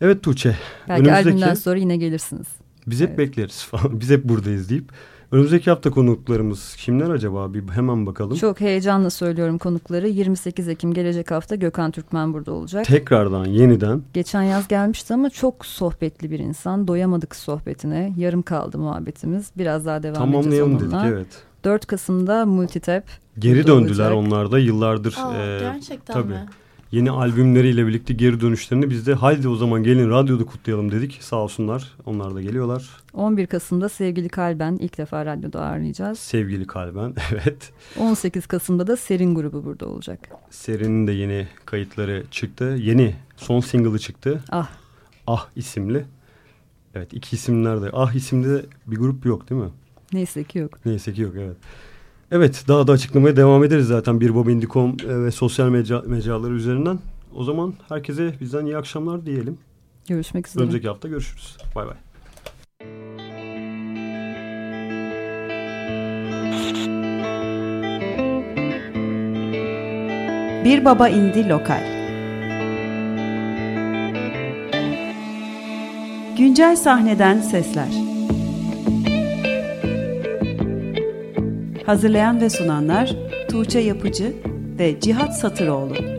[0.01, 0.57] Evet Tuğçe.
[0.89, 2.47] Belki albümden sonra yine gelirsiniz.
[2.87, 3.17] Biz hep evet.
[3.17, 3.99] bekleriz falan.
[4.01, 4.91] Biz hep buradayız deyip
[5.31, 7.53] Önümüzdeki hafta konuklarımız kimler acaba?
[7.53, 8.37] Bir hemen bakalım.
[8.37, 10.07] Çok heyecanla söylüyorum konukları.
[10.07, 12.85] 28 Ekim gelecek hafta Gökhan Türkmen burada olacak.
[12.85, 14.01] Tekrardan, yeniden.
[14.13, 16.87] Geçen yaz gelmişti ama çok sohbetli bir insan.
[16.87, 18.13] Doyamadık sohbetine.
[18.17, 19.51] Yarım kaldı muhabbetimiz.
[19.57, 21.03] Biraz daha devam Tamamlayalım edeceğiz onunla.
[21.03, 21.27] dedik evet.
[21.63, 23.03] 4 Kasım'da Multitap.
[23.39, 24.27] Geri döndüler olacak.
[24.33, 25.15] onlar da yıllardır.
[25.23, 26.29] Aa, e, gerçekten tabii.
[26.33, 26.45] mi?
[26.91, 31.17] Yeni albümleriyle birlikte geri dönüşlerini biz de haydi o zaman gelin radyoda kutlayalım dedik.
[31.21, 31.95] Sağ olsunlar.
[32.05, 32.89] Onlar da geliyorlar.
[33.13, 36.19] 11 Kasım'da Sevgili Kalben ilk defa radyoda ağırlayacağız.
[36.19, 37.71] Sevgili Kalben evet.
[37.99, 40.19] 18 Kasım'da da Serin grubu burada olacak.
[40.49, 42.77] Serin'in de yeni kayıtları çıktı.
[42.79, 44.43] Yeni son single'ı çıktı.
[44.49, 44.69] Ah.
[45.27, 46.05] Ah isimli.
[46.95, 47.89] Evet iki isimlerde.
[47.93, 49.69] Ah isimli bir grup yok değil mi?
[50.13, 50.85] Neyse ki yok.
[50.85, 51.57] Neyse ki yok evet.
[52.31, 56.99] Evet daha da açıklamaya devam ederiz zaten bir Bobindi.com e, ve sosyal mecra mecraları üzerinden.
[57.35, 59.57] O zaman herkese bizden iyi akşamlar diyelim.
[60.07, 60.63] Görüşmek üzere.
[60.63, 61.57] Önümüzdeki hafta görüşürüz.
[61.75, 61.95] Bay bay.
[70.65, 71.83] Bir Baba indi Lokal
[76.37, 78.06] Güncel sahneden sesler
[81.87, 83.15] Hazırlayan ve sunanlar
[83.49, 84.33] Tuğçe Yapıcı
[84.79, 86.16] ve Cihat Satıroğlu.